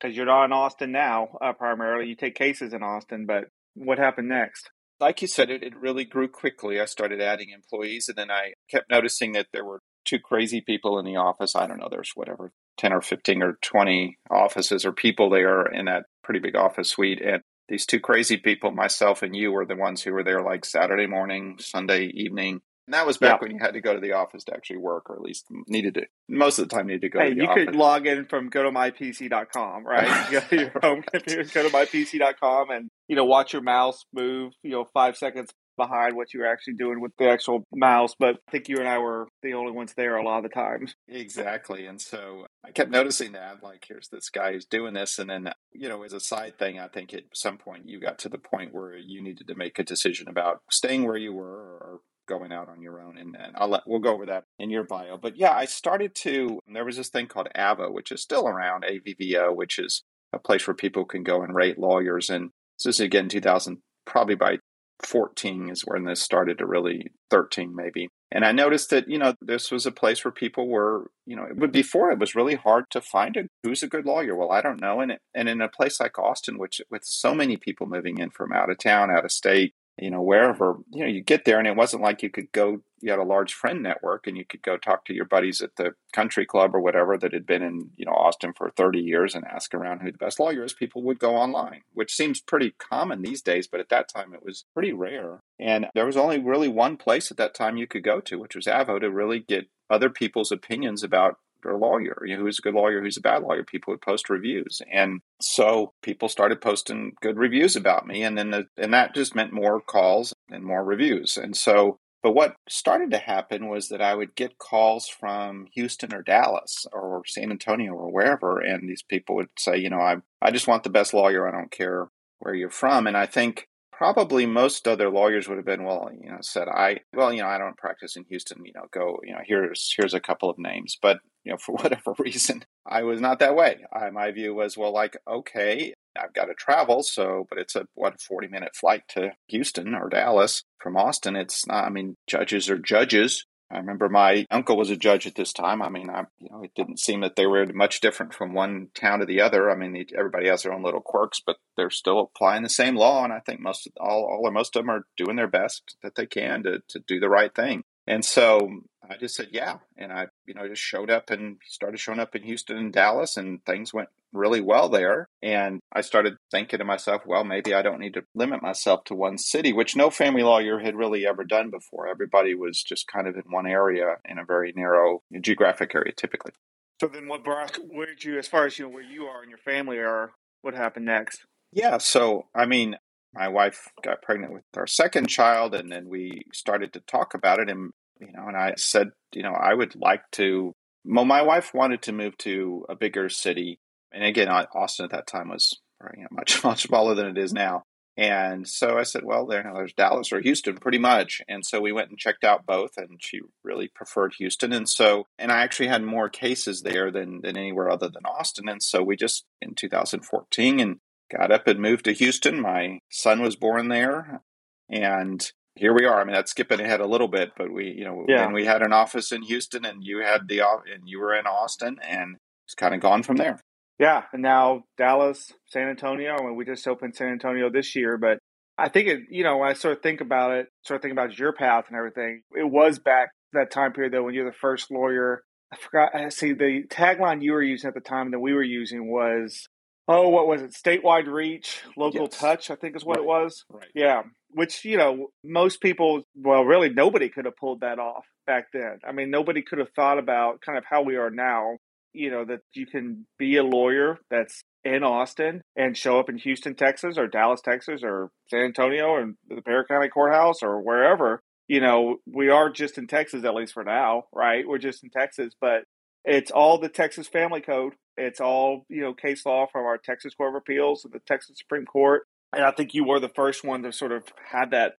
because 0.00 0.16
you're 0.16 0.26
not 0.26 0.44
in 0.44 0.52
Austin 0.52 0.92
now, 0.92 1.28
uh, 1.40 1.52
primarily. 1.52 2.08
You 2.08 2.16
take 2.16 2.34
cases 2.34 2.72
in 2.72 2.82
Austin, 2.82 3.26
but 3.26 3.48
what 3.74 3.98
happened 3.98 4.28
next? 4.28 4.70
Like 4.98 5.22
you 5.22 5.28
said, 5.28 5.50
it, 5.50 5.62
it 5.62 5.76
really 5.76 6.04
grew 6.04 6.28
quickly. 6.28 6.80
I 6.80 6.84
started 6.84 7.20
adding 7.20 7.50
employees, 7.50 8.08
and 8.08 8.16
then 8.16 8.30
I 8.30 8.52
kept 8.70 8.90
noticing 8.90 9.32
that 9.32 9.46
there 9.52 9.64
were 9.64 9.80
two 10.04 10.18
crazy 10.18 10.60
people 10.60 10.98
in 10.98 11.04
the 11.04 11.16
office. 11.16 11.54
I 11.54 11.66
don't 11.66 11.78
know, 11.78 11.88
there's 11.90 12.12
whatever, 12.14 12.52
10 12.78 12.92
or 12.92 13.00
15 13.00 13.42
or 13.42 13.58
20 13.62 14.18
offices 14.30 14.84
or 14.84 14.92
people 14.92 15.30
there 15.30 15.66
in 15.66 15.86
that 15.86 16.04
pretty 16.22 16.40
big 16.40 16.56
office 16.56 16.90
suite. 16.90 17.20
And 17.22 17.42
these 17.68 17.86
two 17.86 18.00
crazy 18.00 18.36
people, 18.36 18.72
myself 18.72 19.22
and 19.22 19.34
you, 19.34 19.52
were 19.52 19.66
the 19.66 19.76
ones 19.76 20.02
who 20.02 20.12
were 20.12 20.24
there 20.24 20.42
like 20.42 20.64
Saturday 20.64 21.06
morning, 21.06 21.56
Sunday 21.60 22.10
evening, 22.14 22.60
and 22.90 22.94
that 22.96 23.06
was 23.06 23.18
back 23.18 23.40
when 23.40 23.52
you 23.52 23.58
had 23.60 23.74
to 23.74 23.80
go 23.80 23.94
to 23.94 24.00
the 24.00 24.14
office 24.14 24.42
to 24.42 24.52
actually 24.52 24.78
work, 24.78 25.08
or 25.08 25.14
at 25.14 25.22
least 25.22 25.46
needed 25.68 25.94
to. 25.94 26.06
Most 26.28 26.58
of 26.58 26.68
the 26.68 26.74
time, 26.74 26.88
needed 26.88 27.02
to 27.02 27.08
go. 27.08 27.20
Hey, 27.20 27.34
to 27.34 27.36
you 27.36 27.46
office. 27.46 27.66
could 27.66 27.76
log 27.76 28.04
in 28.04 28.26
from 28.26 28.48
go 28.48 28.64
to 28.64 28.72
mypc.com, 28.72 29.86
right? 29.86 30.30
you 30.32 30.40
go 30.40 30.46
to 30.48 30.56
your 30.56 30.72
home 30.82 31.04
computer, 31.12 31.44
go 31.44 31.68
to 31.68 31.68
mypc.com, 31.68 32.70
and 32.70 32.88
you 33.06 33.14
know 33.14 33.24
watch 33.24 33.52
your 33.52 33.62
mouse 33.62 34.04
move. 34.12 34.54
You 34.64 34.72
know, 34.72 34.88
five 34.92 35.16
seconds 35.16 35.52
behind 35.76 36.16
what 36.16 36.34
you 36.34 36.40
were 36.40 36.46
actually 36.46 36.74
doing 36.74 37.00
with 37.00 37.12
the 37.16 37.30
actual 37.30 37.64
mouse. 37.72 38.16
But 38.18 38.38
I 38.48 38.50
think 38.50 38.68
you 38.68 38.78
and 38.78 38.88
I 38.88 38.98
were 38.98 39.28
the 39.44 39.54
only 39.54 39.70
ones 39.70 39.94
there 39.96 40.16
a 40.16 40.24
lot 40.24 40.38
of 40.38 40.42
the 40.42 40.48
times. 40.48 40.96
Exactly. 41.06 41.86
And 41.86 42.00
so 42.00 42.46
I 42.66 42.72
kept 42.72 42.90
noticing 42.90 43.32
that, 43.32 43.62
like, 43.62 43.84
here's 43.86 44.08
this 44.08 44.30
guy 44.30 44.52
who's 44.52 44.66
doing 44.66 44.94
this. 44.94 45.20
And 45.20 45.30
then, 45.30 45.52
you 45.72 45.88
know, 45.88 46.02
as 46.02 46.12
a 46.12 46.18
side 46.20 46.58
thing, 46.58 46.80
I 46.80 46.88
think 46.88 47.14
at 47.14 47.22
some 47.32 47.56
point 47.56 47.88
you 47.88 48.00
got 48.00 48.18
to 48.18 48.28
the 48.28 48.36
point 48.36 48.74
where 48.74 48.96
you 48.96 49.22
needed 49.22 49.46
to 49.46 49.54
make 49.54 49.78
a 49.78 49.84
decision 49.84 50.28
about 50.28 50.60
staying 50.70 51.04
where 51.04 51.16
you 51.16 51.32
were 51.32 51.46
or 51.46 52.00
going 52.30 52.52
out 52.52 52.68
on 52.68 52.80
your 52.80 53.00
own. 53.02 53.18
And, 53.18 53.36
and 53.36 53.52
I'll 53.56 53.68
let, 53.68 53.82
we'll 53.86 54.00
go 54.00 54.14
over 54.14 54.26
that 54.26 54.44
in 54.58 54.70
your 54.70 54.84
bio. 54.84 55.18
But 55.18 55.36
yeah, 55.36 55.52
I 55.52 55.66
started 55.66 56.14
to, 56.22 56.60
there 56.72 56.84
was 56.84 56.96
this 56.96 57.08
thing 57.08 57.26
called 57.26 57.48
Avvo, 57.56 57.92
which 57.92 58.12
is 58.12 58.22
still 58.22 58.46
around, 58.46 58.84
AVVO, 58.84 59.54
which 59.54 59.78
is 59.78 60.04
a 60.32 60.38
place 60.38 60.66
where 60.66 60.74
people 60.74 61.04
can 61.04 61.24
go 61.24 61.42
and 61.42 61.54
rate 61.54 61.78
lawyers. 61.78 62.30
And 62.30 62.50
this 62.78 62.94
is 62.94 63.00
again 63.00 63.28
2000, 63.28 63.78
probably 64.06 64.36
by 64.36 64.58
14 65.02 65.70
is 65.70 65.82
when 65.82 66.04
this 66.04 66.20
started 66.20 66.58
to 66.58 66.66
really 66.66 67.06
13 67.30 67.74
maybe 67.74 68.08
and 68.30 68.44
i 68.44 68.52
noticed 68.52 68.90
that 68.90 69.08
you 69.08 69.18
know 69.18 69.34
this 69.40 69.70
was 69.70 69.86
a 69.86 69.90
place 69.90 70.24
where 70.24 70.32
people 70.32 70.68
were 70.68 71.10
you 71.26 71.34
know 71.34 71.46
but 71.56 71.72
before 71.72 72.10
it 72.10 72.18
was 72.18 72.34
really 72.34 72.54
hard 72.54 72.84
to 72.90 73.00
find 73.00 73.36
a, 73.36 73.44
who's 73.62 73.82
a 73.82 73.88
good 73.88 74.04
lawyer 74.04 74.36
well 74.36 74.50
i 74.50 74.60
don't 74.60 74.80
know 74.80 75.00
and, 75.00 75.12
it, 75.12 75.20
and 75.34 75.48
in 75.48 75.60
a 75.60 75.68
place 75.68 76.00
like 76.00 76.18
austin 76.18 76.58
which 76.58 76.80
with 76.90 77.02
so 77.04 77.34
many 77.34 77.56
people 77.56 77.86
moving 77.86 78.18
in 78.18 78.30
from 78.30 78.52
out 78.52 78.70
of 78.70 78.78
town 78.78 79.10
out 79.10 79.24
of 79.24 79.32
state 79.32 79.72
you 80.00 80.10
know, 80.10 80.22
wherever, 80.22 80.78
you 80.90 81.04
know, 81.04 81.10
you 81.10 81.20
get 81.20 81.44
there 81.44 81.58
and 81.58 81.66
it 81.66 81.76
wasn't 81.76 82.02
like 82.02 82.22
you 82.22 82.30
could 82.30 82.50
go, 82.52 82.80
you 83.00 83.10
had 83.10 83.18
a 83.18 83.24
large 83.24 83.52
friend 83.52 83.82
network 83.82 84.26
and 84.26 84.36
you 84.36 84.44
could 84.44 84.62
go 84.62 84.76
talk 84.76 85.04
to 85.04 85.14
your 85.14 85.24
buddies 85.24 85.60
at 85.60 85.76
the 85.76 85.94
country 86.12 86.46
club 86.46 86.74
or 86.74 86.80
whatever 86.80 87.16
that 87.18 87.32
had 87.32 87.46
been 87.46 87.62
in, 87.62 87.90
you 87.96 88.04
know, 88.04 88.12
Austin 88.12 88.52
for 88.56 88.70
30 88.70 88.98
years 88.98 89.34
and 89.34 89.44
ask 89.44 89.74
around 89.74 90.00
who 90.00 90.10
the 90.10 90.18
best 90.18 90.40
lawyer 90.40 90.64
is. 90.64 90.72
People 90.72 91.02
would 91.02 91.18
go 91.18 91.36
online, 91.36 91.82
which 91.92 92.14
seems 92.14 92.40
pretty 92.40 92.74
common 92.78 93.22
these 93.22 93.42
days, 93.42 93.66
but 93.66 93.80
at 93.80 93.88
that 93.90 94.08
time 94.08 94.34
it 94.34 94.44
was 94.44 94.64
pretty 94.74 94.92
rare. 94.92 95.40
And 95.58 95.86
there 95.94 96.06
was 96.06 96.16
only 96.16 96.38
really 96.38 96.68
one 96.68 96.96
place 96.96 97.30
at 97.30 97.36
that 97.36 97.54
time 97.54 97.76
you 97.76 97.86
could 97.86 98.04
go 98.04 98.20
to, 98.20 98.38
which 98.38 98.56
was 98.56 98.66
Avvo, 98.66 99.00
to 99.00 99.10
really 99.10 99.40
get 99.40 99.68
other 99.90 100.08
people's 100.08 100.52
opinions 100.52 101.02
about 101.02 101.38
a 101.64 101.76
lawyer, 101.76 102.22
you 102.24 102.36
know, 102.36 102.42
who's 102.42 102.58
a 102.58 102.62
good 102.62 102.74
lawyer, 102.74 103.02
who's 103.02 103.16
a 103.16 103.22
bad 103.22 103.42
lawyer. 103.42 103.64
People 103.64 103.92
would 103.92 104.00
post 104.00 104.30
reviews, 104.30 104.80
and 104.92 105.20
so 105.40 105.92
people 106.02 106.28
started 106.28 106.60
posting 106.60 107.12
good 107.20 107.36
reviews 107.36 107.76
about 107.76 108.06
me, 108.06 108.22
and 108.22 108.38
then 108.38 108.50
the, 108.50 108.66
and 108.76 108.92
that 108.92 109.14
just 109.14 109.34
meant 109.34 109.52
more 109.52 109.80
calls 109.80 110.32
and 110.50 110.64
more 110.64 110.84
reviews. 110.84 111.36
And 111.36 111.56
so, 111.56 111.98
but 112.22 112.32
what 112.32 112.56
started 112.68 113.10
to 113.10 113.18
happen 113.18 113.68
was 113.68 113.88
that 113.88 114.02
I 114.02 114.14
would 114.14 114.34
get 114.34 114.58
calls 114.58 115.08
from 115.08 115.66
Houston 115.74 116.14
or 116.14 116.22
Dallas 116.22 116.86
or 116.92 117.22
San 117.26 117.50
Antonio 117.50 117.92
or 117.92 118.12
wherever, 118.12 118.60
and 118.60 118.88
these 118.88 119.02
people 119.02 119.36
would 119.36 119.50
say, 119.58 119.76
you 119.76 119.90
know, 119.90 120.00
I 120.00 120.16
I 120.40 120.50
just 120.50 120.68
want 120.68 120.84
the 120.84 120.90
best 120.90 121.12
lawyer. 121.14 121.48
I 121.48 121.52
don't 121.52 121.70
care 121.70 122.08
where 122.40 122.54
you're 122.54 122.70
from. 122.70 123.06
And 123.06 123.16
I 123.16 123.26
think 123.26 123.68
probably 124.00 124.46
most 124.46 124.88
other 124.88 125.10
lawyers 125.10 125.46
would 125.46 125.58
have 125.58 125.66
been 125.66 125.84
well 125.84 126.10
you 126.18 126.30
know 126.30 126.38
said 126.40 126.66
i 126.68 126.98
well 127.14 127.30
you 127.30 127.42
know 127.42 127.46
i 127.46 127.58
don't 127.58 127.76
practice 127.76 128.16
in 128.16 128.24
houston 128.30 128.64
you 128.64 128.72
know 128.74 128.86
go 128.90 129.18
you 129.22 129.30
know 129.30 129.40
here's 129.44 129.92
here's 129.94 130.14
a 130.14 130.20
couple 130.20 130.48
of 130.48 130.58
names. 130.58 130.96
But 131.02 131.18
you 131.44 131.52
know 131.52 131.58
for 131.58 131.72
whatever 131.82 132.14
reason 132.18 132.64
i 132.86 133.02
was 133.02 133.20
not 133.20 133.40
that 133.40 133.54
way. 133.54 133.80
I, 133.92 134.08
my 134.08 134.30
view 134.30 134.54
was 134.54 134.78
well 134.78 134.92
like 134.92 135.18
okay 135.28 135.92
i've 136.18 136.32
got 136.32 136.46
to 136.46 136.54
travel 136.54 137.02
so 137.02 137.46
but 137.50 137.58
it's 137.58 137.76
a 137.76 137.84
what 137.92 138.22
40 138.22 138.48
minute 138.48 138.74
flight 138.74 139.02
to 139.10 139.32
houston 139.48 139.94
or 139.94 140.08
dallas 140.08 140.64
from 140.78 140.96
austin. 140.96 141.36
It's 141.36 141.66
not 141.66 141.84
i 141.84 141.90
mean 141.90 142.16
judges 142.26 142.70
are 142.70 142.78
judges 142.78 143.44
I 143.70 143.78
remember 143.78 144.08
my 144.08 144.46
uncle 144.50 144.76
was 144.76 144.90
a 144.90 144.96
judge 144.96 145.26
at 145.26 145.36
this 145.36 145.52
time. 145.52 145.80
I 145.80 145.88
mean, 145.88 146.10
I, 146.10 146.24
you 146.38 146.48
know, 146.50 146.62
it 146.62 146.72
didn't 146.74 146.98
seem 146.98 147.20
that 147.20 147.36
they 147.36 147.46
were 147.46 147.66
much 147.72 148.00
different 148.00 148.34
from 148.34 148.52
one 148.52 148.88
town 148.94 149.20
to 149.20 149.26
the 149.26 149.40
other. 149.40 149.70
I 149.70 149.76
mean, 149.76 150.06
everybody 150.16 150.48
has 150.48 150.64
their 150.64 150.72
own 150.72 150.82
little 150.82 151.00
quirks, 151.00 151.40
but 151.44 151.56
they're 151.76 151.90
still 151.90 152.20
applying 152.20 152.64
the 152.64 152.68
same 152.68 152.96
law. 152.96 153.22
And 153.22 153.32
I 153.32 153.38
think 153.38 153.60
most, 153.60 153.88
all, 153.98 154.24
all 154.24 154.40
or 154.42 154.50
most 154.50 154.74
of 154.74 154.82
them 154.82 154.90
are 154.90 155.06
doing 155.16 155.36
their 155.36 155.46
best 155.46 155.96
that 156.02 156.16
they 156.16 156.26
can 156.26 156.64
to, 156.64 156.82
to 156.88 156.98
do 157.06 157.20
the 157.20 157.28
right 157.28 157.54
thing. 157.54 157.84
And 158.06 158.24
so 158.24 158.80
I 159.08 159.16
just 159.18 159.36
said, 159.36 159.48
yeah. 159.52 159.76
And 159.96 160.12
I, 160.12 160.26
you 160.46 160.54
know, 160.54 160.66
just 160.66 160.82
showed 160.82 161.10
up 161.10 161.30
and 161.30 161.58
started 161.64 162.00
showing 162.00 162.18
up 162.18 162.34
in 162.34 162.42
Houston 162.42 162.76
and 162.76 162.92
Dallas, 162.92 163.36
and 163.36 163.64
things 163.64 163.94
went 163.94 164.08
really 164.32 164.60
well 164.60 164.88
there. 164.88 165.28
And 165.42 165.80
I 165.92 166.02
started 166.02 166.36
thinking 166.50 166.78
to 166.78 166.84
myself, 166.84 167.22
well, 167.26 167.44
maybe 167.44 167.72
I 167.72 167.82
don't 167.82 168.00
need 168.00 168.14
to 168.14 168.24
limit 168.34 168.62
myself 168.62 169.04
to 169.04 169.14
one 169.14 169.38
city, 169.38 169.72
which 169.72 169.96
no 169.96 170.10
family 170.10 170.42
lawyer 170.42 170.78
had 170.78 170.96
really 170.96 171.26
ever 171.26 171.44
done 171.44 171.70
before. 171.70 172.08
Everybody 172.08 172.54
was 172.54 172.82
just 172.82 173.06
kind 173.06 173.26
of 173.26 173.36
in 173.36 173.44
one 173.50 173.66
area 173.66 174.16
in 174.28 174.38
a 174.38 174.44
very 174.44 174.72
narrow 174.76 175.22
geographic 175.40 175.94
area 175.94 176.12
typically. 176.12 176.52
So 177.00 177.06
then 177.06 177.28
what 177.28 177.42
brought 177.42 177.78
where 177.88 178.06
did 178.06 178.24
you 178.24 178.38
as 178.38 178.48
far 178.48 178.66
as 178.66 178.78
you 178.78 178.84
know 178.84 178.90
where 178.90 179.02
you 179.02 179.24
are 179.24 179.40
and 179.40 179.48
your 179.48 179.58
family 179.58 179.98
are, 179.98 180.32
what 180.60 180.74
happened 180.74 181.06
next? 181.06 181.46
Yeah, 181.72 181.96
so 181.96 182.46
I 182.54 182.66
mean, 182.66 182.96
my 183.32 183.48
wife 183.48 183.88
got 184.02 184.20
pregnant 184.20 184.52
with 184.52 184.64
our 184.76 184.86
second 184.86 185.28
child 185.28 185.74
and 185.74 185.90
then 185.90 186.08
we 186.08 186.42
started 186.52 186.92
to 186.92 187.00
talk 187.00 187.32
about 187.32 187.60
it 187.60 187.70
and 187.70 187.92
you 188.20 188.30
know, 188.32 188.46
and 188.46 188.56
I 188.56 188.74
said, 188.76 189.12
you 189.32 189.42
know, 189.42 189.54
I 189.54 189.72
would 189.72 189.96
like 189.96 190.22
to 190.32 190.74
well, 191.06 191.24
my 191.24 191.40
wife 191.40 191.72
wanted 191.72 192.02
to 192.02 192.12
move 192.12 192.36
to 192.38 192.84
a 192.90 192.94
bigger 192.94 193.30
city 193.30 193.78
and 194.12 194.24
again, 194.24 194.48
Austin 194.48 195.04
at 195.04 195.10
that 195.12 195.26
time 195.26 195.48
was 195.48 195.78
you 196.16 196.22
know, 196.22 196.28
much 196.30 196.62
much 196.64 196.82
smaller 196.82 197.14
than 197.14 197.26
it 197.26 197.38
is 197.38 197.52
now. 197.52 197.84
And 198.16 198.68
so 198.68 198.98
I 198.98 199.04
said, 199.04 199.22
well, 199.24 199.46
there, 199.46 199.62
there's 199.74 199.94
Dallas 199.94 200.32
or 200.32 200.40
Houston, 200.40 200.76
pretty 200.76 200.98
much. 200.98 201.40
And 201.48 201.64
so 201.64 201.80
we 201.80 201.92
went 201.92 202.10
and 202.10 202.18
checked 202.18 202.44
out 202.44 202.66
both, 202.66 202.98
and 202.98 203.18
she 203.18 203.40
really 203.64 203.88
preferred 203.88 204.34
Houston. 204.38 204.72
And 204.72 204.88
so, 204.88 205.24
and 205.38 205.50
I 205.50 205.62
actually 205.62 205.86
had 205.86 206.02
more 206.02 206.28
cases 206.28 206.82
there 206.82 207.10
than 207.10 207.40
than 207.42 207.56
anywhere 207.56 207.88
other 207.88 208.08
than 208.08 208.26
Austin. 208.26 208.68
And 208.68 208.82
so 208.82 209.02
we 209.02 209.16
just 209.16 209.46
in 209.62 209.74
2014 209.74 210.80
and 210.80 210.96
got 211.30 211.52
up 211.52 211.66
and 211.66 211.80
moved 211.80 212.04
to 212.06 212.12
Houston. 212.12 212.60
My 212.60 212.98
son 213.10 213.40
was 213.40 213.56
born 213.56 213.88
there, 213.88 214.42
and 214.90 215.50
here 215.76 215.94
we 215.94 216.04
are. 216.04 216.20
I 216.20 216.24
mean, 216.24 216.34
that's 216.34 216.50
skipping 216.50 216.80
ahead 216.80 217.00
a 217.00 217.06
little 217.06 217.28
bit, 217.28 217.52
but 217.56 217.72
we, 217.72 217.94
you 217.96 218.04
know, 218.04 218.26
yeah. 218.28 218.52
we 218.52 218.66
had 218.66 218.82
an 218.82 218.92
office 218.92 219.32
in 219.32 219.42
Houston, 219.42 219.84
and 219.84 220.04
you 220.04 220.18
had 220.18 220.48
the 220.48 220.60
and 220.60 221.04
you 221.06 221.20
were 221.20 221.32
in 221.32 221.46
Austin, 221.46 221.98
and 222.06 222.36
it's 222.66 222.74
kind 222.74 222.94
of 222.94 223.00
gone 223.00 223.22
from 223.22 223.36
there 223.36 223.60
yeah, 224.00 224.22
and 224.32 224.40
now 224.40 224.84
Dallas, 224.96 225.52
San 225.66 225.88
Antonio, 225.88 226.34
and 226.38 226.56
we 226.56 226.64
just 226.64 226.88
opened 226.88 227.14
San 227.14 227.28
Antonio 227.28 227.68
this 227.70 227.94
year. 227.94 228.16
But 228.16 228.38
I 228.78 228.88
think 228.88 229.08
it, 229.08 229.20
you 229.28 229.44
know, 229.44 229.58
when 229.58 229.68
I 229.68 229.74
sort 229.74 229.98
of 229.98 230.02
think 230.02 230.22
about 230.22 230.52
it, 230.52 230.68
sort 230.86 230.96
of 230.96 231.02
think 231.02 231.12
about 231.12 231.38
your 231.38 231.52
path 231.52 231.84
and 231.88 231.96
everything, 231.98 232.40
it 232.52 232.68
was 232.68 232.98
back 232.98 233.28
that 233.52 233.70
time 233.70 233.92
period 233.92 234.14
though 234.14 234.22
when 234.22 234.34
you're 234.34 234.50
the 234.50 234.56
first 234.56 234.90
lawyer. 234.90 235.42
I 235.70 235.76
forgot. 235.76 236.14
I 236.14 236.30
see 236.30 236.54
the 236.54 236.84
tagline 236.88 237.42
you 237.42 237.52
were 237.52 237.62
using 237.62 237.88
at 237.88 237.94
the 237.94 238.00
time 238.00 238.30
that 238.30 238.40
we 238.40 238.54
were 238.54 238.62
using 238.62 239.12
was, 239.12 239.68
oh, 240.08 240.30
what 240.30 240.48
was 240.48 240.62
it? 240.62 240.72
Statewide 240.72 241.30
reach, 241.30 241.82
local 241.94 242.22
yes. 242.22 242.40
touch. 242.40 242.70
I 242.70 242.76
think 242.76 242.96
is 242.96 243.04
what 243.04 243.18
right. 243.18 243.22
it 243.22 243.28
was. 243.28 243.64
Right. 243.68 243.86
Yeah, 243.94 244.22
which 244.52 244.82
you 244.82 244.96
know 244.96 245.26
most 245.44 245.82
people, 245.82 246.22
well, 246.34 246.64
really 246.64 246.88
nobody 246.88 247.28
could 247.28 247.44
have 247.44 247.56
pulled 247.56 247.80
that 247.80 247.98
off 247.98 248.24
back 248.46 248.68
then. 248.72 249.00
I 249.06 249.12
mean, 249.12 249.30
nobody 249.30 249.60
could 249.60 249.78
have 249.78 249.90
thought 249.94 250.18
about 250.18 250.62
kind 250.62 250.78
of 250.78 250.84
how 250.88 251.02
we 251.02 251.16
are 251.16 251.30
now 251.30 251.76
you 252.12 252.30
know, 252.30 252.44
that 252.44 252.60
you 252.74 252.86
can 252.86 253.26
be 253.38 253.56
a 253.56 253.62
lawyer 253.62 254.18
that's 254.30 254.62
in 254.84 255.02
Austin 255.02 255.62
and 255.76 255.96
show 255.96 256.18
up 256.18 256.28
in 256.28 256.38
Houston, 256.38 256.74
Texas, 256.74 257.18
or 257.18 257.26
Dallas, 257.26 257.60
Texas, 257.60 258.00
or 258.02 258.30
San 258.48 258.60
Antonio, 258.60 259.08
or 259.08 259.32
the 259.48 259.56
Bexar 259.56 259.86
County 259.88 260.08
Courthouse, 260.08 260.62
or 260.62 260.80
wherever. 260.80 261.40
You 261.68 261.80
know, 261.80 262.16
we 262.26 262.48
are 262.48 262.70
just 262.70 262.98
in 262.98 263.06
Texas, 263.06 263.44
at 263.44 263.54
least 263.54 263.74
for 263.74 263.84
now, 263.84 264.24
right? 264.32 264.66
We're 264.66 264.78
just 264.78 265.04
in 265.04 265.10
Texas, 265.10 265.54
but 265.60 265.84
it's 266.24 266.50
all 266.50 266.78
the 266.78 266.88
Texas 266.88 267.28
Family 267.28 267.60
Code. 267.60 267.94
It's 268.16 268.40
all, 268.40 268.84
you 268.88 269.02
know, 269.02 269.14
case 269.14 269.46
law 269.46 269.66
from 269.70 269.84
our 269.84 269.96
Texas 269.96 270.34
Court 270.34 270.54
of 270.54 270.58
Appeals 270.58 271.04
and 271.04 271.12
the 271.12 271.20
Texas 271.20 271.56
Supreme 271.58 271.86
Court. 271.86 272.24
And 272.52 272.64
I 272.64 272.72
think 272.72 272.92
you 272.92 273.04
were 273.04 273.20
the 273.20 273.28
first 273.28 273.64
one 273.64 273.82
to 273.82 273.92
sort 273.92 274.12
of 274.12 274.24
had 274.50 274.72
that 274.72 274.94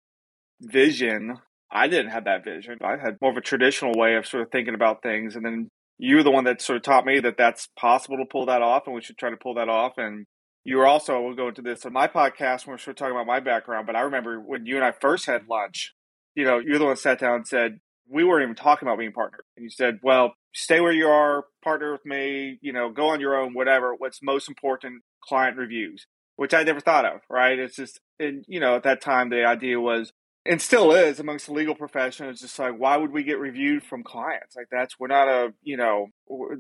vision. 0.61 1.39
I 1.71 1.89
didn't 1.89 2.13
have 2.13 2.25
that 2.25 2.45
vision. 2.45 2.79
I 2.83 2.93
had 2.93 3.17
more 3.21 3.31
of 3.31 3.37
a 3.37 3.43
traditional 3.43 3.95
way 3.95 4.15
of 4.15 4.27
sort 4.27 4.43
of 4.43 4.51
thinking 4.51 4.75
about 4.75 5.03
things. 5.03 5.37
And 5.37 5.45
then 5.45 5.69
you're 6.03 6.23
the 6.23 6.31
one 6.31 6.45
that 6.45 6.63
sort 6.63 6.79
of 6.79 6.83
taught 6.83 7.05
me 7.05 7.21
that 7.21 7.37
that's 7.37 7.69
possible 7.79 8.17
to 8.17 8.25
pull 8.25 8.47
that 8.47 8.63
off 8.63 8.85
and 8.87 8.95
we 8.95 9.03
should 9.03 9.19
try 9.19 9.29
to 9.29 9.37
pull 9.37 9.55
that 9.55 9.69
off. 9.69 9.99
And 9.99 10.27
you 10.65 10.79
were 10.79 10.87
also, 10.87 11.21
we'll 11.21 11.35
go 11.35 11.49
into 11.49 11.61
this 11.61 11.85
on 11.85 11.93
my 11.93 12.09
podcast 12.09 12.67
when 12.67 12.73
we're 12.73 12.79
sort 12.79 12.95
of 12.95 12.97
talking 12.97 13.15
about 13.15 13.27
my 13.27 13.41
background, 13.41 13.87
but 13.87 13.97
I 13.97 14.01
remember 14.01 14.41
when 14.41 14.65
you 14.65 14.77
and 14.77 14.85
I 14.85 14.93
first 14.93 15.27
had 15.27 15.47
lunch, 15.49 15.93
you 16.35 16.45
know, 16.45 16.59
you're 16.59 16.79
the 16.79 16.85
one 16.85 16.95
that 16.95 17.01
sat 17.01 17.21
down 17.21 17.37
and 17.37 17.47
said, 17.47 17.81
we 18.09 18.25
weren't 18.25 18.45
even 18.45 18.55
talking 18.55 18.89
about 18.89 18.99
being 18.99 19.13
partners. 19.13 19.45
And 19.59 19.65
you 19.65 19.71
said, 19.71 19.99
well, 20.03 20.33
stay 20.55 20.81
where 20.81 20.91
you 20.91 21.07
are, 21.07 21.45
partner 21.63 21.93
with 21.93 22.07
me, 22.07 22.59
you 22.63 22.73
know, 22.73 22.91
go 22.91 23.09
on 23.09 23.21
your 23.21 23.39
own, 23.39 23.53
whatever. 23.53 23.95
What's 23.95 24.23
most 24.23 24.49
important, 24.49 25.03
client 25.23 25.59
reviews, 25.59 26.07
which 26.37 26.55
I 26.55 26.63
never 26.63 26.81
thought 26.81 27.05
of, 27.05 27.21
right? 27.29 27.59
It's 27.59 27.77
just, 27.77 28.01
and, 28.19 28.43
you 28.49 28.59
know, 28.59 28.77
at 28.77 28.85
that 28.85 29.03
time, 29.03 29.29
the 29.29 29.45
idea 29.45 29.79
was 29.79 30.13
and 30.47 30.61
still 30.61 30.93
is 30.93 31.21
amongst 31.21 31.47
the 31.47 31.53
legal 31.53 31.75
profession. 31.75 32.29
It's 32.29 32.41
just 32.41 32.59
like, 32.59 32.79
why 32.79 32.97
would 32.97 33.13
we 33.13 33.23
get 33.23 33.39
reviewed 33.39 33.83
from 33.83 34.03
clients? 34.03 34.57
Like 34.57 34.69
that's 34.71 34.99
we're 34.99 35.09
not 35.09 35.29
a 35.29 35.53
you 35.63 35.77
know 35.77 36.09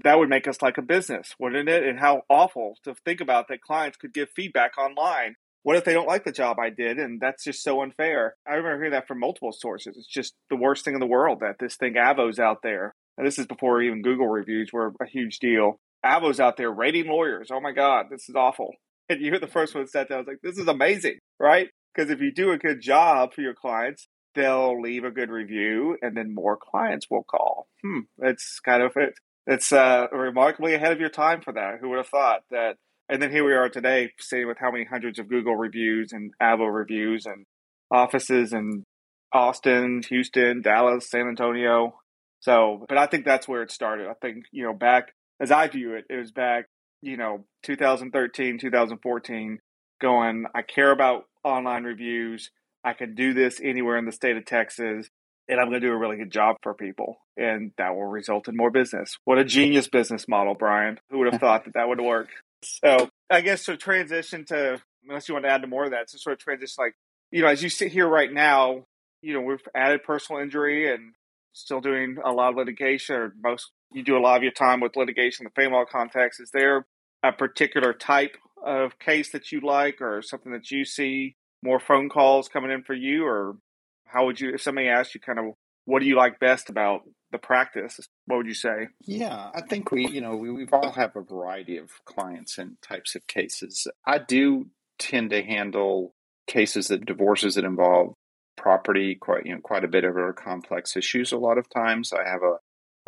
that 0.04 0.18
would 0.18 0.28
make 0.28 0.46
us 0.46 0.62
like 0.62 0.78
a 0.78 0.82
business, 0.82 1.34
wouldn't 1.38 1.68
it? 1.68 1.84
And 1.84 1.98
how 1.98 2.22
awful 2.28 2.74
to 2.84 2.94
think 3.04 3.20
about 3.20 3.48
that 3.48 3.62
clients 3.62 3.96
could 3.96 4.12
give 4.12 4.28
feedback 4.34 4.76
online. 4.78 5.36
What 5.62 5.76
if 5.76 5.84
they 5.84 5.92
don't 5.92 6.08
like 6.08 6.24
the 6.24 6.32
job 6.32 6.58
I 6.58 6.70
did? 6.70 6.98
And 6.98 7.20
that's 7.20 7.44
just 7.44 7.62
so 7.62 7.82
unfair. 7.82 8.34
I 8.46 8.54
remember 8.54 8.78
hearing 8.78 8.92
that 8.92 9.06
from 9.06 9.20
multiple 9.20 9.52
sources. 9.52 9.96
It's 9.96 10.06
just 10.06 10.34
the 10.48 10.56
worst 10.56 10.84
thing 10.84 10.94
in 10.94 11.00
the 11.00 11.06
world 11.06 11.40
that 11.40 11.56
this 11.58 11.76
thing 11.76 11.94
Avvo's 11.94 12.38
out 12.38 12.62
there. 12.62 12.94
And 13.18 13.26
this 13.26 13.38
is 13.38 13.46
before 13.46 13.82
even 13.82 14.00
Google 14.00 14.26
reviews 14.26 14.70
were 14.72 14.94
a 15.02 15.06
huge 15.06 15.38
deal. 15.38 15.78
Avvo's 16.04 16.40
out 16.40 16.56
there 16.56 16.70
rating 16.70 17.08
lawyers. 17.08 17.50
Oh 17.52 17.60
my 17.60 17.72
God, 17.72 18.06
this 18.10 18.26
is 18.28 18.34
awful. 18.34 18.72
And 19.10 19.20
you're 19.20 19.38
the 19.38 19.46
first 19.46 19.74
one 19.74 19.86
that 19.92 20.08
down. 20.08 20.16
I 20.16 20.20
was 20.20 20.26
like, 20.28 20.40
this 20.42 20.56
is 20.56 20.68
amazing, 20.68 21.18
right? 21.38 21.68
Because 21.94 22.10
if 22.10 22.20
you 22.20 22.32
do 22.32 22.52
a 22.52 22.58
good 22.58 22.80
job 22.80 23.34
for 23.34 23.40
your 23.40 23.54
clients, 23.54 24.08
they'll 24.34 24.80
leave 24.80 25.04
a 25.04 25.10
good 25.10 25.30
review, 25.30 25.96
and 26.02 26.16
then 26.16 26.34
more 26.34 26.56
clients 26.56 27.06
will 27.10 27.24
call. 27.24 27.68
Hmm, 27.82 28.00
it's 28.18 28.60
kind 28.60 28.82
of 28.82 28.92
it. 28.96 29.14
It's 29.46 29.72
uh, 29.72 30.06
remarkably 30.12 30.74
ahead 30.74 30.92
of 30.92 31.00
your 31.00 31.08
time 31.08 31.40
for 31.40 31.52
that. 31.52 31.78
Who 31.80 31.88
would 31.90 31.98
have 31.98 32.08
thought 32.08 32.42
that? 32.50 32.76
And 33.08 33.20
then 33.20 33.32
here 33.32 33.44
we 33.44 33.54
are 33.54 33.68
today, 33.68 34.12
sitting 34.20 34.46
with 34.46 34.58
how 34.58 34.70
many 34.70 34.84
hundreds 34.84 35.18
of 35.18 35.28
Google 35.28 35.56
reviews 35.56 36.12
and 36.12 36.32
Avvo 36.40 36.72
reviews 36.72 37.26
and 37.26 37.44
offices 37.90 38.52
in 38.52 38.84
Austin, 39.32 40.02
Houston, 40.08 40.62
Dallas, 40.62 41.10
San 41.10 41.26
Antonio. 41.26 41.98
So, 42.38 42.84
but 42.88 42.98
I 42.98 43.06
think 43.06 43.24
that's 43.24 43.48
where 43.48 43.62
it 43.62 43.72
started. 43.72 44.06
I 44.06 44.14
think, 44.22 44.44
you 44.52 44.62
know, 44.62 44.72
back 44.72 45.12
as 45.40 45.50
I 45.50 45.66
view 45.68 45.94
it, 45.94 46.04
it 46.08 46.16
was 46.16 46.30
back, 46.30 46.66
you 47.02 47.16
know, 47.16 47.44
2013, 47.64 48.58
2014, 48.58 49.58
going, 50.00 50.44
I 50.54 50.62
care 50.62 50.90
about 50.90 51.24
online 51.44 51.84
reviews. 51.84 52.50
I 52.82 52.94
can 52.94 53.14
do 53.14 53.34
this 53.34 53.60
anywhere 53.62 53.96
in 53.98 54.06
the 54.06 54.12
state 54.12 54.36
of 54.36 54.44
Texas 54.44 55.10
and 55.50 55.58
I'm 55.58 55.68
going 55.68 55.80
to 55.80 55.86
do 55.86 55.92
a 55.92 55.96
really 55.96 56.16
good 56.16 56.30
job 56.30 56.56
for 56.62 56.74
people. 56.74 57.18
And 57.36 57.72
that 57.76 57.94
will 57.94 58.06
result 58.06 58.48
in 58.48 58.56
more 58.56 58.70
business. 58.70 59.18
What 59.24 59.38
a 59.38 59.44
genius 59.44 59.88
business 59.88 60.28
model, 60.28 60.54
Brian. 60.54 60.98
Who 61.10 61.18
would 61.18 61.32
have 61.32 61.40
thought 61.40 61.64
that 61.64 61.74
that 61.74 61.88
would 61.88 62.00
work? 62.00 62.28
So 62.62 63.10
I 63.28 63.40
guess 63.40 63.64
to 63.64 63.76
transition 63.76 64.44
to, 64.46 64.80
unless 65.06 65.28
you 65.28 65.34
want 65.34 65.46
to 65.46 65.50
add 65.50 65.62
to 65.62 65.68
more 65.68 65.86
of 65.86 65.90
that, 65.90 66.08
to 66.08 66.18
sort 66.18 66.34
of 66.34 66.38
transition 66.38 66.76
like, 66.78 66.94
you 67.32 67.42
know, 67.42 67.48
as 67.48 67.62
you 67.62 67.68
sit 67.68 67.90
here 67.90 68.08
right 68.08 68.32
now, 68.32 68.84
you 69.22 69.34
know, 69.34 69.40
we've 69.40 69.66
added 69.74 70.04
personal 70.04 70.40
injury 70.40 70.92
and 70.92 71.14
still 71.52 71.80
doing 71.80 72.16
a 72.24 72.30
lot 72.30 72.50
of 72.50 72.56
litigation 72.56 73.16
or 73.16 73.34
most, 73.42 73.70
you 73.92 74.04
do 74.04 74.16
a 74.16 74.20
lot 74.20 74.36
of 74.36 74.42
your 74.44 74.52
time 74.52 74.80
with 74.80 74.96
litigation 74.96 75.44
in 75.44 75.52
the 75.52 75.60
family 75.60 75.76
law 75.76 75.84
context. 75.84 76.40
Is 76.40 76.50
there 76.52 76.86
a 77.22 77.32
particular 77.32 77.92
type 77.92 78.36
of 78.64 78.98
case 78.98 79.32
that 79.32 79.52
you 79.52 79.60
like 79.60 80.00
or 80.00 80.22
something 80.22 80.52
that 80.52 80.70
you 80.70 80.84
see 80.84 81.36
more 81.62 81.80
phone 81.80 82.08
calls 82.08 82.48
coming 82.48 82.70
in 82.70 82.82
for 82.82 82.94
you? 82.94 83.24
Or 83.24 83.56
how 84.06 84.26
would 84.26 84.40
you 84.40 84.54
if 84.54 84.62
somebody 84.62 84.88
asked 84.88 85.14
you 85.14 85.20
kind 85.20 85.38
of 85.38 85.46
what 85.86 86.00
do 86.00 86.06
you 86.06 86.16
like 86.16 86.38
best 86.38 86.68
about 86.68 87.02
the 87.32 87.38
practice 87.38 87.98
what 88.26 88.36
would 88.36 88.46
you 88.46 88.54
say? 88.54 88.88
Yeah 89.00 89.50
i 89.54 89.60
think 89.60 89.90
we 89.90 90.08
you 90.08 90.20
know 90.20 90.36
we, 90.36 90.50
we've 90.50 90.72
all 90.72 90.92
have 90.92 91.16
a 91.16 91.22
variety 91.22 91.76
of 91.76 91.90
clients 92.04 92.58
and 92.58 92.76
types 92.82 93.14
of 93.14 93.26
cases. 93.26 93.86
I 94.06 94.18
do 94.18 94.66
tend 94.98 95.30
to 95.30 95.42
handle 95.42 96.14
cases 96.46 96.88
that 96.88 97.06
divorces 97.06 97.54
that 97.54 97.64
involve 97.64 98.14
property 98.56 99.14
quite 99.14 99.46
you 99.46 99.54
know 99.54 99.60
quite 99.60 99.84
a 99.84 99.88
bit 99.88 100.04
of 100.04 100.16
our 100.16 100.32
complex 100.32 100.96
issues 100.96 101.32
a 101.32 101.38
lot 101.38 101.58
of 101.58 101.68
times. 101.70 102.12
I 102.12 102.28
have 102.28 102.42
a, 102.42 102.56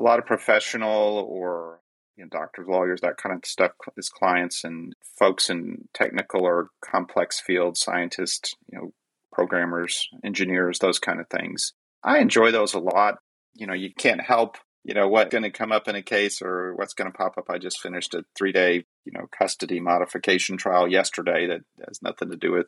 a 0.00 0.02
lot 0.02 0.18
of 0.18 0.26
professional 0.26 1.26
or 1.28 1.80
you 2.16 2.24
know, 2.24 2.28
doctors, 2.30 2.66
lawyers, 2.68 3.00
that 3.00 3.16
kind 3.16 3.34
of 3.34 3.44
stuff 3.44 3.72
as 3.98 4.08
clients 4.08 4.64
and 4.64 4.94
folks 5.18 5.48
in 5.48 5.88
technical 5.94 6.44
or 6.44 6.68
complex 6.84 7.40
fields, 7.40 7.80
scientists, 7.80 8.54
you 8.70 8.78
know, 8.78 8.92
programmers, 9.32 10.08
engineers, 10.22 10.78
those 10.78 10.98
kind 10.98 11.20
of 11.20 11.28
things. 11.28 11.72
I 12.04 12.18
enjoy 12.18 12.50
those 12.50 12.74
a 12.74 12.78
lot. 12.78 13.16
You 13.54 13.66
know, 13.66 13.74
you 13.74 13.90
can't 13.96 14.20
help, 14.20 14.56
you 14.84 14.94
know, 14.94 15.08
what's 15.08 15.30
going 15.30 15.44
to 15.44 15.50
come 15.50 15.72
up 15.72 15.88
in 15.88 15.96
a 15.96 16.02
case 16.02 16.42
or 16.42 16.74
what's 16.74 16.94
going 16.94 17.10
to 17.10 17.16
pop 17.16 17.38
up. 17.38 17.46
I 17.48 17.58
just 17.58 17.80
finished 17.80 18.14
a 18.14 18.24
three 18.36 18.52
day, 18.52 18.84
you 19.04 19.12
know, 19.12 19.26
custody 19.36 19.80
modification 19.80 20.56
trial 20.56 20.88
yesterday 20.88 21.46
that 21.46 21.60
has 21.86 22.02
nothing 22.02 22.30
to 22.30 22.36
do 22.36 22.52
with 22.52 22.66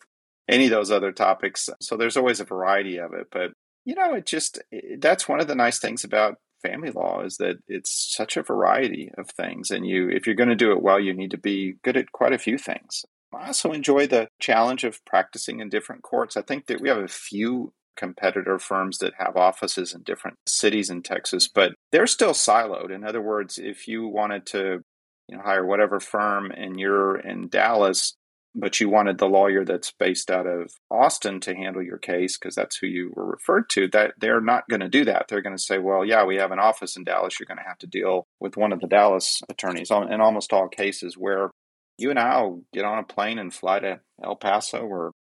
any 0.49 0.67
of 0.67 0.71
those 0.71 0.91
other 0.91 1.13
topics. 1.13 1.69
So 1.81 1.97
there's 1.97 2.17
always 2.17 2.41
a 2.41 2.45
variety 2.45 2.99
of 2.99 3.13
it. 3.13 3.29
But, 3.31 3.53
you 3.85 3.95
know, 3.95 4.15
it 4.15 4.27
just, 4.27 4.61
it, 4.71 5.01
that's 5.01 5.29
one 5.29 5.41
of 5.41 5.49
the 5.49 5.55
nice 5.55 5.79
things 5.79 6.05
about 6.05 6.37
family 6.68 6.90
law 6.90 7.22
is 7.22 7.37
that 7.37 7.57
it's 7.68 8.14
such 8.16 8.37
a 8.37 8.42
variety 8.42 9.11
of 9.18 9.29
things 9.31 9.70
and 9.70 9.87
you 9.87 10.09
if 10.09 10.27
you're 10.27 10.35
going 10.37 10.48
to 10.48 10.55
do 10.55 10.72
it 10.72 10.83
well 10.83 11.00
you 11.00 11.12
need 11.12 11.31
to 11.31 11.38
be 11.38 11.74
good 11.83 11.96
at 11.96 12.12
quite 12.12 12.33
a 12.33 12.38
few 12.38 12.57
things 12.59 13.05
I 13.35 13.48
also 13.48 13.72
enjoy 13.72 14.07
the 14.07 14.29
challenge 14.38 14.85
of 14.85 15.05
practicing 15.05 15.61
in 15.61 15.68
different 15.68 16.03
courts. 16.03 16.37
I 16.37 16.42
think 16.42 16.66
that 16.66 16.81
we 16.81 16.88
have 16.88 16.98
a 16.98 17.09
few 17.09 17.72
competitor 17.96 18.59
firms 18.59 18.98
that 18.98 19.14
have 19.18 19.37
offices 19.37 19.94
in 19.94 20.03
different 20.03 20.38
cities 20.46 20.90
in 20.90 21.03
Texas, 21.03 21.48
but 21.48 21.74
they're 21.92 22.07
still 22.07 22.33
siloed. 22.33 22.90
In 22.90 23.05
other 23.05 23.22
words, 23.22 23.59
if 23.59 23.87
you 23.87 24.07
wanted 24.09 24.46
to 24.46 24.83
you 25.29 25.37
know, 25.37 25.42
hire 25.42 25.64
whatever 25.64 26.00
firm 26.00 26.50
and 26.50 26.79
you're 26.79 27.16
in 27.16 27.48
Dallas, 27.48 28.14
but 28.55 28.81
you 28.81 28.88
wanted 28.88 29.19
the 29.19 29.27
lawyer 29.27 29.64
that's 29.64 29.93
based 29.99 30.31
out 30.31 30.47
of 30.47 30.73
Austin 30.90 31.40
to 31.40 31.55
handle 31.55 31.83
your 31.83 31.99
case 31.99 32.38
because 32.38 32.55
that's 32.55 32.77
who 32.77 32.87
you 32.87 33.12
were 33.14 33.27
referred 33.27 33.69
to, 33.71 33.88
that 33.88 34.14
they're 34.19 34.40
not 34.40 34.69
going 34.69 34.81
to 34.81 34.88
do 34.88 35.05
that. 35.05 35.27
They're 35.29 35.43
going 35.43 35.57
to 35.57 35.62
say, 35.62 35.79
well, 35.79 36.05
yeah, 36.05 36.25
we 36.25 36.37
have 36.37 36.53
an 36.53 36.61
office 36.61 36.97
in 36.97 37.05
Dallas. 37.05 37.38
You're 37.38 37.47
going 37.47 37.59
to 37.59 37.69
have 37.69 37.79
to 37.79 37.87
deal 37.87 38.27
with 38.38 38.57
one 38.57 38.73
of 38.73 38.81
the 38.81 38.87
Dallas 38.87 39.40
attorneys 39.49 39.90
in 39.90 40.21
almost 40.21 40.53
all 40.53 40.69
cases 40.69 41.17
where 41.19 41.51
you 41.99 42.11
and 42.11 42.19
I'll 42.19 42.62
get 42.73 42.85
on 42.85 42.99
a 42.99 43.05
plane 43.05 43.38
and 43.38 43.53
fly 43.53 43.81
to 43.81 44.01
El 44.23 44.37
Paso 44.37 44.81
or 44.81 45.12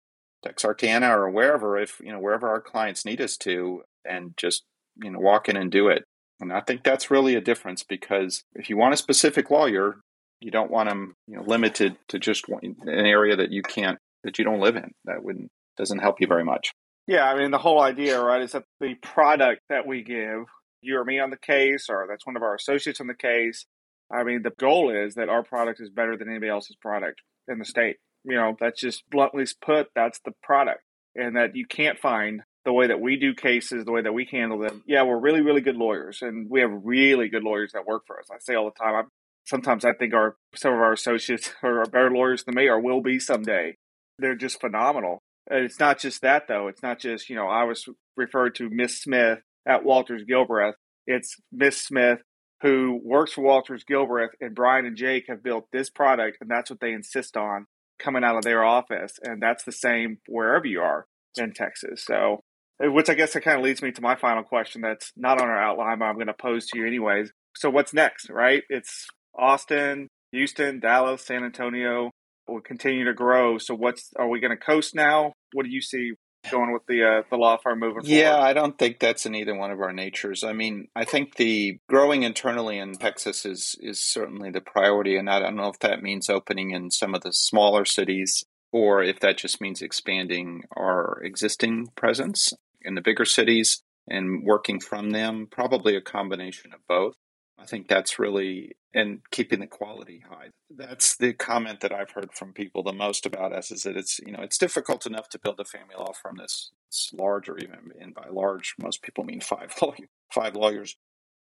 Texarkana 0.44 1.18
or 1.18 1.30
wherever, 1.30 1.78
if 1.78 2.00
you 2.04 2.12
know 2.12 2.20
wherever 2.20 2.50
our 2.50 2.62
clients 2.62 3.06
need 3.06 3.22
us 3.22 3.38
to, 3.38 3.84
and 4.06 4.34
just 4.38 4.64
you 5.02 5.10
know 5.10 5.20
walk 5.20 5.50
in 5.50 5.56
and 5.56 5.72
do 5.72 5.88
it. 5.88 6.04
And 6.40 6.52
I 6.52 6.62
think 6.62 6.84
that's 6.84 7.12
really 7.12 7.36
a 7.36 7.42
difference 7.42 7.84
because 7.84 8.44
if 8.56 8.70
you 8.70 8.78
want 8.78 8.94
a 8.94 8.98
specific 8.98 9.50
lawyer, 9.50 9.98
you 10.40 10.52
don't 10.52 10.72
want 10.72 10.90
them 10.90 11.16
you 11.28 11.38
know 11.38 11.44
limited 11.44 11.96
to 12.10 12.20
just 12.20 12.48
one, 12.48 12.62
an 12.64 12.90
area 12.90 13.36
that 13.38 13.52
you 13.52 13.62
can't 13.62 13.98
that 14.24 14.40
you 14.40 14.46
don't 14.46 14.60
live 14.60 14.76
in. 14.76 14.92
That 15.06 15.24
wouldn't 15.24 15.50
doesn't 15.78 16.00
help 16.00 16.22
you 16.22 16.28
very 16.28 16.44
much. 16.44 16.72
Yeah, 17.08 17.30
I 17.30 17.38
mean 17.38 17.52
the 17.52 17.58
whole 17.58 17.82
idea, 17.82 18.22
right, 18.22 18.42
is 18.42 18.54
that 18.54 18.64
the 18.80 18.96
product 18.96 19.62
that 19.70 19.86
we 19.86 20.04
give, 20.04 20.46
you 20.82 20.98
or 20.98 21.04
me 21.04 21.20
on 21.20 21.30
the 21.30 21.38
case, 21.38 21.88
or 21.90 22.06
that's 22.10 22.26
one 22.26 22.38
of 22.38 22.44
our 22.44 22.56
associates 22.56 23.02
on 23.02 23.08
the 23.08 23.14
case, 23.14 23.66
I 24.12 24.24
mean, 24.24 24.44
the 24.44 24.54
goal 24.60 24.92
is 24.92 25.16
that 25.16 25.30
our 25.30 25.44
product 25.44 25.82
is 25.82 25.90
better 25.90 26.18
than 26.18 26.30
anybody 26.30 26.50
else's 26.50 26.76
product 26.76 27.22
in 27.48 27.60
the 27.60 27.66
state. 27.66 27.98
You 28.24 28.36
know, 28.36 28.56
that's 28.60 28.80
just 28.80 29.04
bluntly 29.10 29.46
put, 29.62 29.88
that's 29.96 30.20
the 30.24 30.34
product. 30.44 30.82
And 31.16 31.36
that 31.36 31.56
you 31.56 31.66
can't 31.66 32.00
find 32.00 32.42
the 32.66 32.74
way 32.74 32.88
that 32.88 33.02
we 33.02 33.18
do 33.18 33.34
cases, 33.34 33.86
the 33.86 33.92
way 33.92 34.02
that 34.02 34.14
we 34.14 34.28
handle 34.32 34.60
them. 34.60 34.84
Yeah, 34.88 35.04
we're 35.04 35.20
really, 35.20 35.42
really 35.42 35.62
good 35.62 35.76
lawyers, 35.76 36.22
and 36.22 36.50
we 36.50 36.62
have 36.62 36.72
really 36.72 37.28
good 37.28 37.44
lawyers 37.44 37.74
that 37.74 37.86
work 37.86 38.04
for 38.08 38.20
us. 38.20 38.28
I 38.32 38.38
say 38.40 38.56
all 38.56 38.66
the 38.66 38.84
time. 38.84 38.96
I'm, 38.96 39.08
sometimes 39.46 39.86
I 39.86 39.94
think 39.94 40.14
our 40.14 40.36
some 40.56 40.74
of 40.74 40.80
our 40.80 40.94
associates 40.94 41.52
are 41.64 41.86
better 41.86 42.12
lawyers 42.12 42.44
than 42.44 42.56
me, 42.56 42.68
or 42.68 42.80
will 42.80 43.02
be 43.02 43.20
someday. 43.20 43.76
They're 44.20 44.36
just 44.36 44.62
phenomenal. 44.62 45.22
And 45.50 45.66
it's 45.66 45.80
not 45.80 46.00
just 46.00 46.22
that 46.22 46.48
though. 46.48 46.68
It's 46.68 46.84
not 46.84 47.00
just 47.00 47.30
you 47.30 47.36
know 47.36 47.48
I 47.48 47.64
was 47.64 47.88
referred 48.16 48.56
to 48.56 48.70
Miss 48.70 49.02
Smith 49.02 49.40
at 49.68 49.84
Walters 49.84 50.24
Gilbreth. 50.30 50.74
It's 51.06 51.36
Miss 51.52 51.82
Smith 51.82 52.20
who 52.64 53.02
works 53.04 53.34
for 53.34 53.42
Walters 53.42 53.84
Gilbreth, 53.84 54.30
and 54.40 54.56
Brian 54.56 54.86
and 54.86 54.96
Jake 54.96 55.26
have 55.28 55.44
built 55.44 55.68
this 55.72 55.90
product, 55.90 56.38
and 56.40 56.50
that's 56.50 56.70
what 56.70 56.80
they 56.80 56.94
insist 56.94 57.36
on 57.36 57.68
coming 58.00 58.24
out 58.24 58.38
of 58.38 58.44
their 58.44 58.64
office. 58.64 59.20
And 59.22 59.42
that's 59.42 59.66
the 59.66 59.74
same 59.74 60.20
wherever 60.28 60.66
you 60.66 60.82
are 60.82 61.06
in 61.36 61.54
Texas. 61.54 62.06
So, 62.06 62.40
uh, 62.84 62.90
which 62.90 63.10
I 63.10 63.16
guess 63.16 63.34
that 63.34 63.44
kind 63.44 63.58
of 63.58 63.66
leads 63.66 63.82
me 63.82 63.92
to 63.92 64.02
my 64.02 64.16
final 64.16 64.44
question 64.44 64.82
that's 64.82 65.12
not 65.18 65.42
on 65.42 65.50
our 65.50 65.62
outline, 65.62 66.00
but 66.00 66.06
I'm 66.06 66.16
going 66.16 66.28
to 66.28 66.34
pose 66.34 66.68
to 66.68 66.80
you 66.80 66.88
anyways. 66.88 67.32
So, 67.54 67.70
what's 67.70 67.94
next, 67.94 68.30
right? 68.30 68.64
It's 68.70 69.08
Austin, 69.38 70.08
Houston, 70.32 70.80
Dallas, 70.80 71.26
San 71.26 71.44
Antonio 71.44 72.12
will 72.48 72.62
continue 72.62 73.06
to 73.06 73.14
grow. 73.14 73.58
So, 73.58 73.76
what's 73.76 74.12
are 74.18 74.28
we 74.28 74.40
going 74.40 74.52
to 74.52 74.58
coast 74.58 74.96
now? 74.96 75.34
What 75.54 75.66
do 75.66 75.72
you 75.72 75.82
see 75.82 76.14
going 76.52 76.74
with 76.74 76.86
the 76.88 77.04
uh, 77.04 77.22
the 77.30 77.38
law 77.38 77.58
firm 77.58 77.80
moving 77.80 78.04
yeah, 78.06 78.32
forward? 78.32 78.46
I 78.48 78.54
don't 78.54 78.78
think 78.78 79.00
that's 79.00 79.26
in 79.26 79.36
either 79.36 79.56
one 79.56 79.72
of 79.72 79.80
our 79.80 79.94
natures. 79.94 80.44
I 80.44 80.54
mean, 80.54 80.88
I 80.96 81.06
think 81.06 81.36
the 81.36 81.80
growing 81.88 82.24
internally 82.24 82.78
in 82.78 82.94
Texas 82.94 83.46
is 83.46 83.76
is 83.80 84.02
certainly 84.02 84.52
the 84.52 84.62
priority, 84.62 85.18
and 85.18 85.30
I 85.30 85.40
don't 85.40 85.56
know 85.56 85.70
if 85.70 85.80
that 85.80 86.04
means 86.04 86.30
opening 86.30 86.72
in 86.72 86.92
some 86.92 87.16
of 87.16 87.22
the 87.22 87.32
smaller 87.32 87.86
cities 87.86 88.44
or 88.72 89.04
if 89.04 89.20
that 89.20 89.38
just 89.38 89.62
means 89.62 89.82
expanding 89.82 90.64
our 90.76 91.22
existing 91.24 91.88
presence 91.96 92.54
in 92.82 92.96
the 92.96 93.02
bigger 93.02 93.24
cities 93.24 93.84
and 94.10 94.44
working 94.44 94.80
from 94.80 95.12
them. 95.12 95.48
Probably 95.50 95.96
a 95.96 96.02
combination 96.02 96.74
of 96.74 96.80
both. 96.90 97.16
I 97.64 97.66
think 97.66 97.88
that's 97.88 98.20
really 98.20 98.76
and 98.94 99.22
keeping 99.32 99.62
the 99.62 99.68
quality 99.68 100.24
high. 100.30 100.50
That's 100.70 101.16
the 101.16 101.32
comment 101.32 101.80
that 101.80 101.94
I've 101.94 102.12
heard 102.12 102.34
from 102.34 102.52
people 102.52 102.84
the 102.84 102.92
most 102.92 103.26
about 103.26 103.54
us 103.54 103.72
is 103.72 103.84
that 103.84 103.96
it's 103.96 104.20
you 104.20 104.34
know 104.34 104.44
it's 104.44 104.58
difficult 104.58 105.06
enough 105.06 105.30
to 105.30 105.40
build 105.40 105.62
a 105.62 105.66
family 105.66 105.96
law 105.98 106.12
firm 106.12 106.36
that's, 106.38 106.72
large 107.12 107.50
or 107.50 107.58
even 107.58 107.90
and 108.00 108.14
by 108.14 108.28
large 108.30 108.76
most 108.78 109.02
people 109.02 109.24
mean 109.24 109.40
five 109.40 109.74
lawyers, 109.82 110.10
five 110.32 110.56
lawyers, 110.56 110.98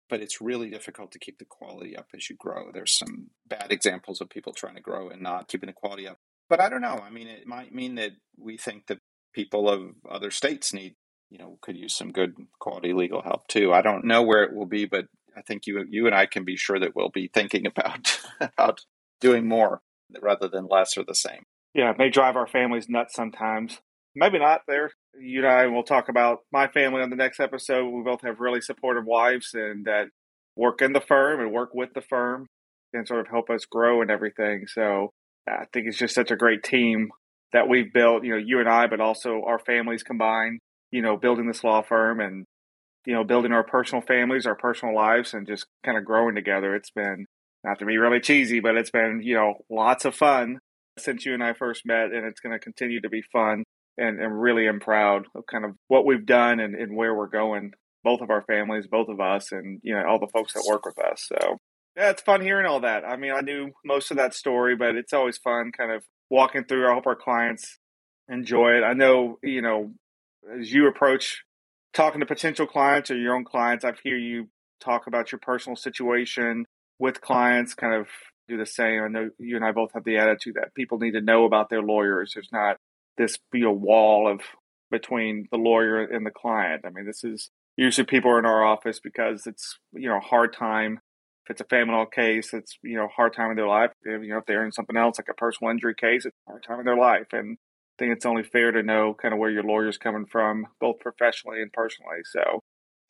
but 0.09 0.21
it's 0.21 0.41
really 0.41 0.71
difficult 0.71 1.13
to 1.13 1.19
keep 1.19 1.39
the 1.39 1.45
quality 1.45 1.95
up 1.95 2.07
as 2.15 2.31
you 2.31 2.37
grow. 2.37 2.73
There's 2.73 2.97
some 2.97 3.29
bad 3.47 3.71
examples 3.71 4.21
of 4.21 4.31
people 4.31 4.53
trying 4.53 4.75
to 4.77 4.81
grow 4.81 5.11
and 5.11 5.23
not 5.23 5.47
keeping 5.47 5.69
the 5.69 5.75
quality 5.75 6.09
up. 6.09 6.17
But 6.49 6.61
I 6.61 6.71
don't 6.71 6.81
know. 6.81 7.03
I 7.07 7.11
mean, 7.11 7.29
it 7.29 7.47
might 7.47 7.75
mean 7.75 7.97
that 7.97 8.13
we 8.37 8.57
think 8.57 8.87
that 8.87 8.99
people 9.35 9.69
of 9.69 9.93
other 10.11 10.31
states 10.31 10.73
need 10.73 10.95
you 11.31 11.39
know 11.39 11.59
could 11.61 11.77
use 11.77 11.95
some 11.95 12.13
good 12.13 12.35
quality 12.59 12.95
legal 12.95 13.23
help 13.23 13.47
too. 13.47 13.75
I 13.75 13.83
don't 13.83 14.07
know 14.07 14.23
where 14.23 14.43
it 14.43 14.55
will 14.55 14.67
be, 14.67 14.87
but 14.87 15.07
I 15.39 15.43
think 15.43 15.67
you 15.67 15.85
you 15.89 16.07
and 16.07 16.15
I 16.15 16.27
can 16.27 16.45
be 16.45 16.57
sure 16.57 16.79
that 16.81 16.97
we'll 16.97 17.11
be 17.11 17.31
thinking 17.33 17.67
about 17.67 18.19
about 18.41 18.81
doing 19.21 19.47
more 19.47 19.81
rather 20.21 20.49
than 20.49 20.67
less 20.67 20.97
or 20.97 21.05
the 21.05 21.15
same. 21.15 21.45
Yeah, 21.75 21.91
it 21.91 21.99
may 21.99 22.11
drive 22.11 22.37
our 22.37 22.47
families 22.47 22.89
nuts 22.89 23.15
sometimes. 23.15 23.81
Maybe 24.15 24.39
not. 24.39 24.63
There, 24.67 24.91
you 25.21 25.41
and 25.41 25.49
I 25.49 25.67
will 25.67 25.85
talk 25.85 26.09
about 26.09 26.41
my 26.53 26.67
family 26.67 27.03
on 27.03 27.11
the 27.11 27.17
next 27.17 27.41
episode. 27.41 27.89
We 27.89 28.03
both 28.03 28.23
have 28.23 28.41
really 28.41 28.61
supportive 28.61 29.05
wives 29.05 29.51
and 29.55 29.85
that 29.85 30.09
work 30.57 30.83
in 30.83 30.93
the 30.93 31.01
firm 31.01 31.41
and 31.41 31.53
work 31.53 31.71
with 31.73 31.91
the 31.95 32.01
firm 32.01 32.47
and 32.93 33.07
sort 33.07 33.21
of 33.21 33.29
help 33.29 33.51
us 33.51 33.65
grow 33.65 34.03
and 34.03 34.11
everything. 34.11 34.67
So 34.67 35.11
uh, 35.49 35.55
I 35.55 35.65
think 35.73 35.87
it's 35.87 35.99
just 35.99 36.15
such 36.15 36.31
a 36.31 36.37
great 36.37 36.65
team 36.65 37.11
that 37.53 37.69
we've 37.69 37.93
built. 37.93 38.25
You 38.25 38.33
know, 38.33 38.43
you 38.45 38.59
and 38.59 38.69
I, 38.69 38.87
but 38.87 39.01
also 39.01 39.43
our 39.47 39.59
families 39.59 40.03
combined. 40.03 40.59
You 40.91 41.03
know, 41.03 41.19
building 41.19 41.47
this 41.47 41.63
law 41.63 41.83
firm 41.83 42.19
and 42.19 42.47
you 43.07 43.15
know, 43.15 43.25
building 43.25 43.53
our 43.53 43.65
personal 43.65 44.03
families, 44.03 44.47
our 44.47 44.55
personal 44.55 44.95
lives, 44.95 45.35
and 45.35 45.47
just 45.47 45.67
kind 45.85 45.97
of 45.99 46.05
growing 46.05 46.35
together. 46.35 46.75
It's 46.75 46.91
been 46.91 47.27
not 47.65 47.79
to 47.79 47.87
be 47.87 47.99
really 47.99 48.21
cheesy, 48.21 48.61
but 48.61 48.77
it's 48.77 48.91
been 48.91 49.21
you 49.23 49.35
know 49.35 49.55
lots 49.71 50.05
of 50.05 50.15
fun 50.15 50.59
since 50.99 51.25
you 51.25 51.35
and 51.35 51.43
I 51.43 51.53
first 51.53 51.87
met, 51.87 52.13
and 52.13 52.27
it's 52.27 52.41
going 52.41 52.53
to 52.53 52.59
continue 52.59 53.01
to 53.01 53.09
be 53.09 53.23
fun. 53.23 53.65
And, 54.01 54.21
and 54.21 54.41
really 54.41 54.69
am 54.69 54.79
proud 54.79 55.27
of 55.35 55.45
kind 55.47 55.65
of 55.65 55.73
what 55.89 56.07
we've 56.07 56.25
done 56.25 56.61
and, 56.61 56.77
and 56.77 56.97
where 56.97 57.17
we're 57.17 57.27
going. 57.27 57.73
Both 58.05 58.21
of 58.21 58.31
our 58.31 58.43
families, 58.43 58.87
both 58.87 59.09
of 59.09 59.19
us, 59.21 59.51
and 59.51 59.81
you 59.83 59.93
know 59.93 60.07
all 60.07 60.21
the 60.21 60.29
folks 60.29 60.53
that 60.53 60.65
work 60.69 60.87
with 60.87 61.01
us. 61.01 61.27
So 61.27 61.59
yeah, 61.99 62.11
it's 62.11 62.23
fun 62.23 62.41
hearing 62.41 62.65
all 62.65 62.79
that. 62.81 63.05
I 63.05 63.17
mean, 63.17 63.33
I 63.33 63.41
knew 63.41 63.73
most 63.85 64.13
of 64.13 64.19
that 64.19 64.33
story, 64.33 64.77
but 64.77 64.95
it's 64.95 65.13
always 65.13 65.37
fun 65.37 65.73
kind 65.77 65.91
of 65.91 66.05
walking 66.31 66.65
through. 66.65 66.89
I 66.89 66.95
hope 66.95 67.09
our 67.09 67.17
clients 67.17 67.79
enjoy 68.29 68.77
it. 68.77 68.85
I 68.85 68.93
know, 68.93 69.39
you 69.43 69.63
know, 69.63 69.93
as 70.61 70.73
you 70.73 70.87
approach 70.87 71.43
talking 71.93 72.21
to 72.21 72.27
potential 72.27 72.67
clients 72.67 73.11
or 73.11 73.17
your 73.17 73.35
own 73.35 73.45
clients, 73.45 73.85
I 73.85 73.93
hear 74.03 74.17
you 74.17 74.49
talk 74.81 75.07
about 75.07 75.33
your 75.33 75.39
personal 75.41 75.77
situation 75.77 76.67
with 76.99 77.21
clients, 77.21 77.75
kind 77.75 77.95
of 77.95 78.09
do 78.49 78.57
the 78.57 78.67
same. 78.67 79.03
I 79.03 79.09
know 79.09 79.31
you 79.39 79.57
and 79.57 79.65
I 79.65 79.73
both 79.73 79.93
have 79.95 80.05
the 80.05 80.19
attitude 80.19 80.55
that 80.55 80.75
people 80.75 80.99
need 80.99 81.13
to 81.13 81.21
know 81.21 81.45
about 81.45 81.71
their 81.71 81.83
lawyers. 81.83 82.33
There's 82.35 82.51
not 82.53 82.77
this 83.17 83.39
you 83.53 83.65
know 83.65 83.73
wall 83.73 84.31
of 84.31 84.41
between 84.91 85.49
the 85.51 85.59
lawyer 85.59 86.03
and 86.03 86.25
the 86.25 86.31
client. 86.31 86.85
I 86.87 86.91
mean, 86.91 87.07
this 87.07 87.25
is 87.25 87.51
usually 87.77 88.07
people 88.07 88.31
are 88.31 88.39
in 88.39 88.47
our 88.47 88.65
office 88.65 89.01
because 89.01 89.47
it's 89.47 89.79
you 89.93 90.09
know 90.09 90.17
a 90.17 90.21
hard 90.21 90.53
time. 90.53 91.01
If 91.45 91.53
it's 91.53 91.61
a 91.61 91.65
family 91.65 91.95
law 91.95 92.07
case, 92.07 92.53
it's 92.53 92.79
you 92.83 92.97
know 92.97 93.07
a 93.07 93.15
hard 93.15 93.35
time 93.35 93.51
in 93.51 93.57
their 93.57 93.69
life. 93.69 93.91
If, 94.03 94.23
you 94.23 94.31
know 94.31 94.39
if 94.39 94.47
they're 94.47 94.65
in 94.65 94.73
something 94.73 94.97
else 94.97 95.19
like 95.19 95.29
a 95.31 95.35
personal 95.35 95.71
injury 95.71 95.95
case, 95.95 96.25
it's 96.25 96.37
a 96.47 96.51
hard 96.51 96.65
time 96.65 96.81
in 96.81 96.87
their 96.87 96.97
life. 96.97 97.29
And 97.33 97.59
think 97.99 98.13
it's 98.13 98.27
only 98.27 98.43
fair 98.43 98.73
to 98.73 98.83
know 98.83 99.15
kind 99.15 99.35
of 99.35 99.41
where 99.41 99.51
your 99.51 99.65
lawyer's 99.65 99.99
coming 99.99 100.27
from, 100.27 100.67
both 100.81 101.01
professionally 101.01 101.61
and 101.61 101.73
personally. 101.73 102.19
So, 102.25 102.61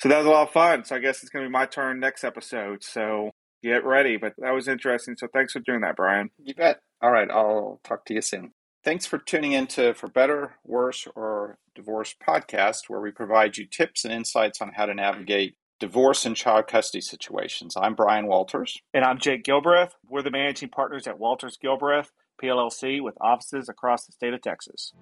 so 0.00 0.08
that 0.08 0.18
was 0.18 0.26
a 0.26 0.30
lot 0.30 0.48
of 0.48 0.52
fun. 0.52 0.84
So 0.84 0.96
I 0.96 0.98
guess 0.98 1.22
it's 1.22 1.30
going 1.30 1.44
to 1.44 1.48
be 1.48 1.52
my 1.52 1.66
turn 1.66 2.00
next 2.00 2.24
episode. 2.24 2.82
So 2.82 3.30
get 3.62 3.84
ready. 3.84 4.16
But 4.16 4.34
that 4.38 4.52
was 4.52 4.68
interesting. 4.68 5.16
So 5.16 5.28
thanks 5.32 5.52
for 5.52 5.60
doing 5.60 5.82
that, 5.82 5.96
Brian. 5.96 6.30
You 6.38 6.54
bet. 6.54 6.80
All 7.02 7.10
right. 7.10 7.30
I'll 7.30 7.80
talk 7.84 8.04
to 8.06 8.14
you 8.14 8.22
soon. 8.22 8.52
Thanks 8.84 9.06
for 9.06 9.18
tuning 9.18 9.52
in 9.52 9.66
to 9.68 9.92
For 9.94 10.08
Better, 10.08 10.54
Worse, 10.64 11.06
or 11.14 11.58
Divorce 11.74 12.14
podcast, 12.26 12.88
where 12.88 13.00
we 13.00 13.10
provide 13.10 13.56
you 13.56 13.66
tips 13.66 14.04
and 14.04 14.14
insights 14.14 14.62
on 14.62 14.72
how 14.74 14.86
to 14.86 14.94
navigate 14.94 15.56
divorce 15.80 16.24
and 16.26 16.34
child 16.34 16.66
custody 16.68 17.00
situations. 17.00 17.76
I'm 17.76 17.94
Brian 17.94 18.26
Walters. 18.26 18.78
And 18.94 19.04
I'm 19.04 19.18
Jake 19.18 19.44
Gilbreth. 19.44 19.90
We're 20.08 20.22
the 20.22 20.30
managing 20.30 20.70
partners 20.70 21.06
at 21.06 21.18
Walters 21.18 21.58
Gilbreth 21.62 22.08
PLLC 22.42 23.02
with 23.02 23.16
offices 23.20 23.68
across 23.68 24.06
the 24.06 24.12
state 24.12 24.34
of 24.34 24.42
Texas. 24.42 24.92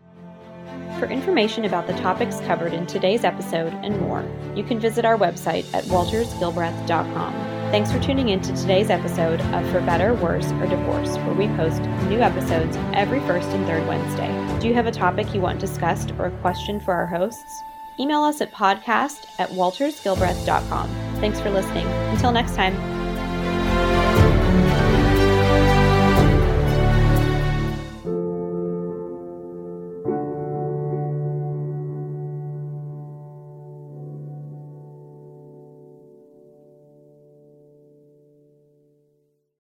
For 0.99 1.07
information 1.07 1.65
about 1.65 1.87
the 1.87 1.93
topics 1.95 2.41
covered 2.41 2.73
in 2.73 2.87
today's 2.87 3.23
episode 3.25 3.73
and 3.85 4.01
more, 4.01 4.25
you 4.55 4.65
can 4.65 4.81
visit 4.81 5.05
our 5.05 5.19
website 5.19 5.73
at 5.75 5.85
waltersgilbreth.com. 5.85 7.33
Thanks 7.71 7.93
for 7.93 8.01
tuning 8.01 8.31
in 8.31 8.41
to 8.41 8.55
today's 8.55 8.91
episode 8.91 9.41
of 9.41 9.69
For 9.71 9.81
Better, 9.81 10.15
Worse, 10.15 10.51
or 10.53 10.67
Divorce, 10.67 11.17
where 11.19 11.35
we 11.35 11.49
post 11.49 11.83
new 12.09 12.21
episodes 12.21 12.77
every 12.95 13.21
first 13.21 13.49
and 13.49 13.67
third 13.67 13.87
Wednesday. 13.87 14.59
Do 14.61 14.69
you 14.69 14.75
have 14.75 14.87
a 14.87 14.93
topic 14.93 15.35
you 15.35 15.41
want 15.41 15.61
discussed 15.61 16.13
or 16.19 16.27
a 16.27 16.41
question 16.41 16.81
for 16.81 16.95
our 16.95 17.07
hosts? 17.07 17.63
Email 17.99 18.23
us 18.23 18.41
at 18.41 18.53
podcast 18.53 19.27
at 19.39 19.51
waltersgilbreth.com. 19.51 20.89
Thanks 21.21 21.41
for 21.41 21.51
listening. 21.51 21.87
Until 21.87 22.33
next 22.33 22.55
time. 22.55 22.96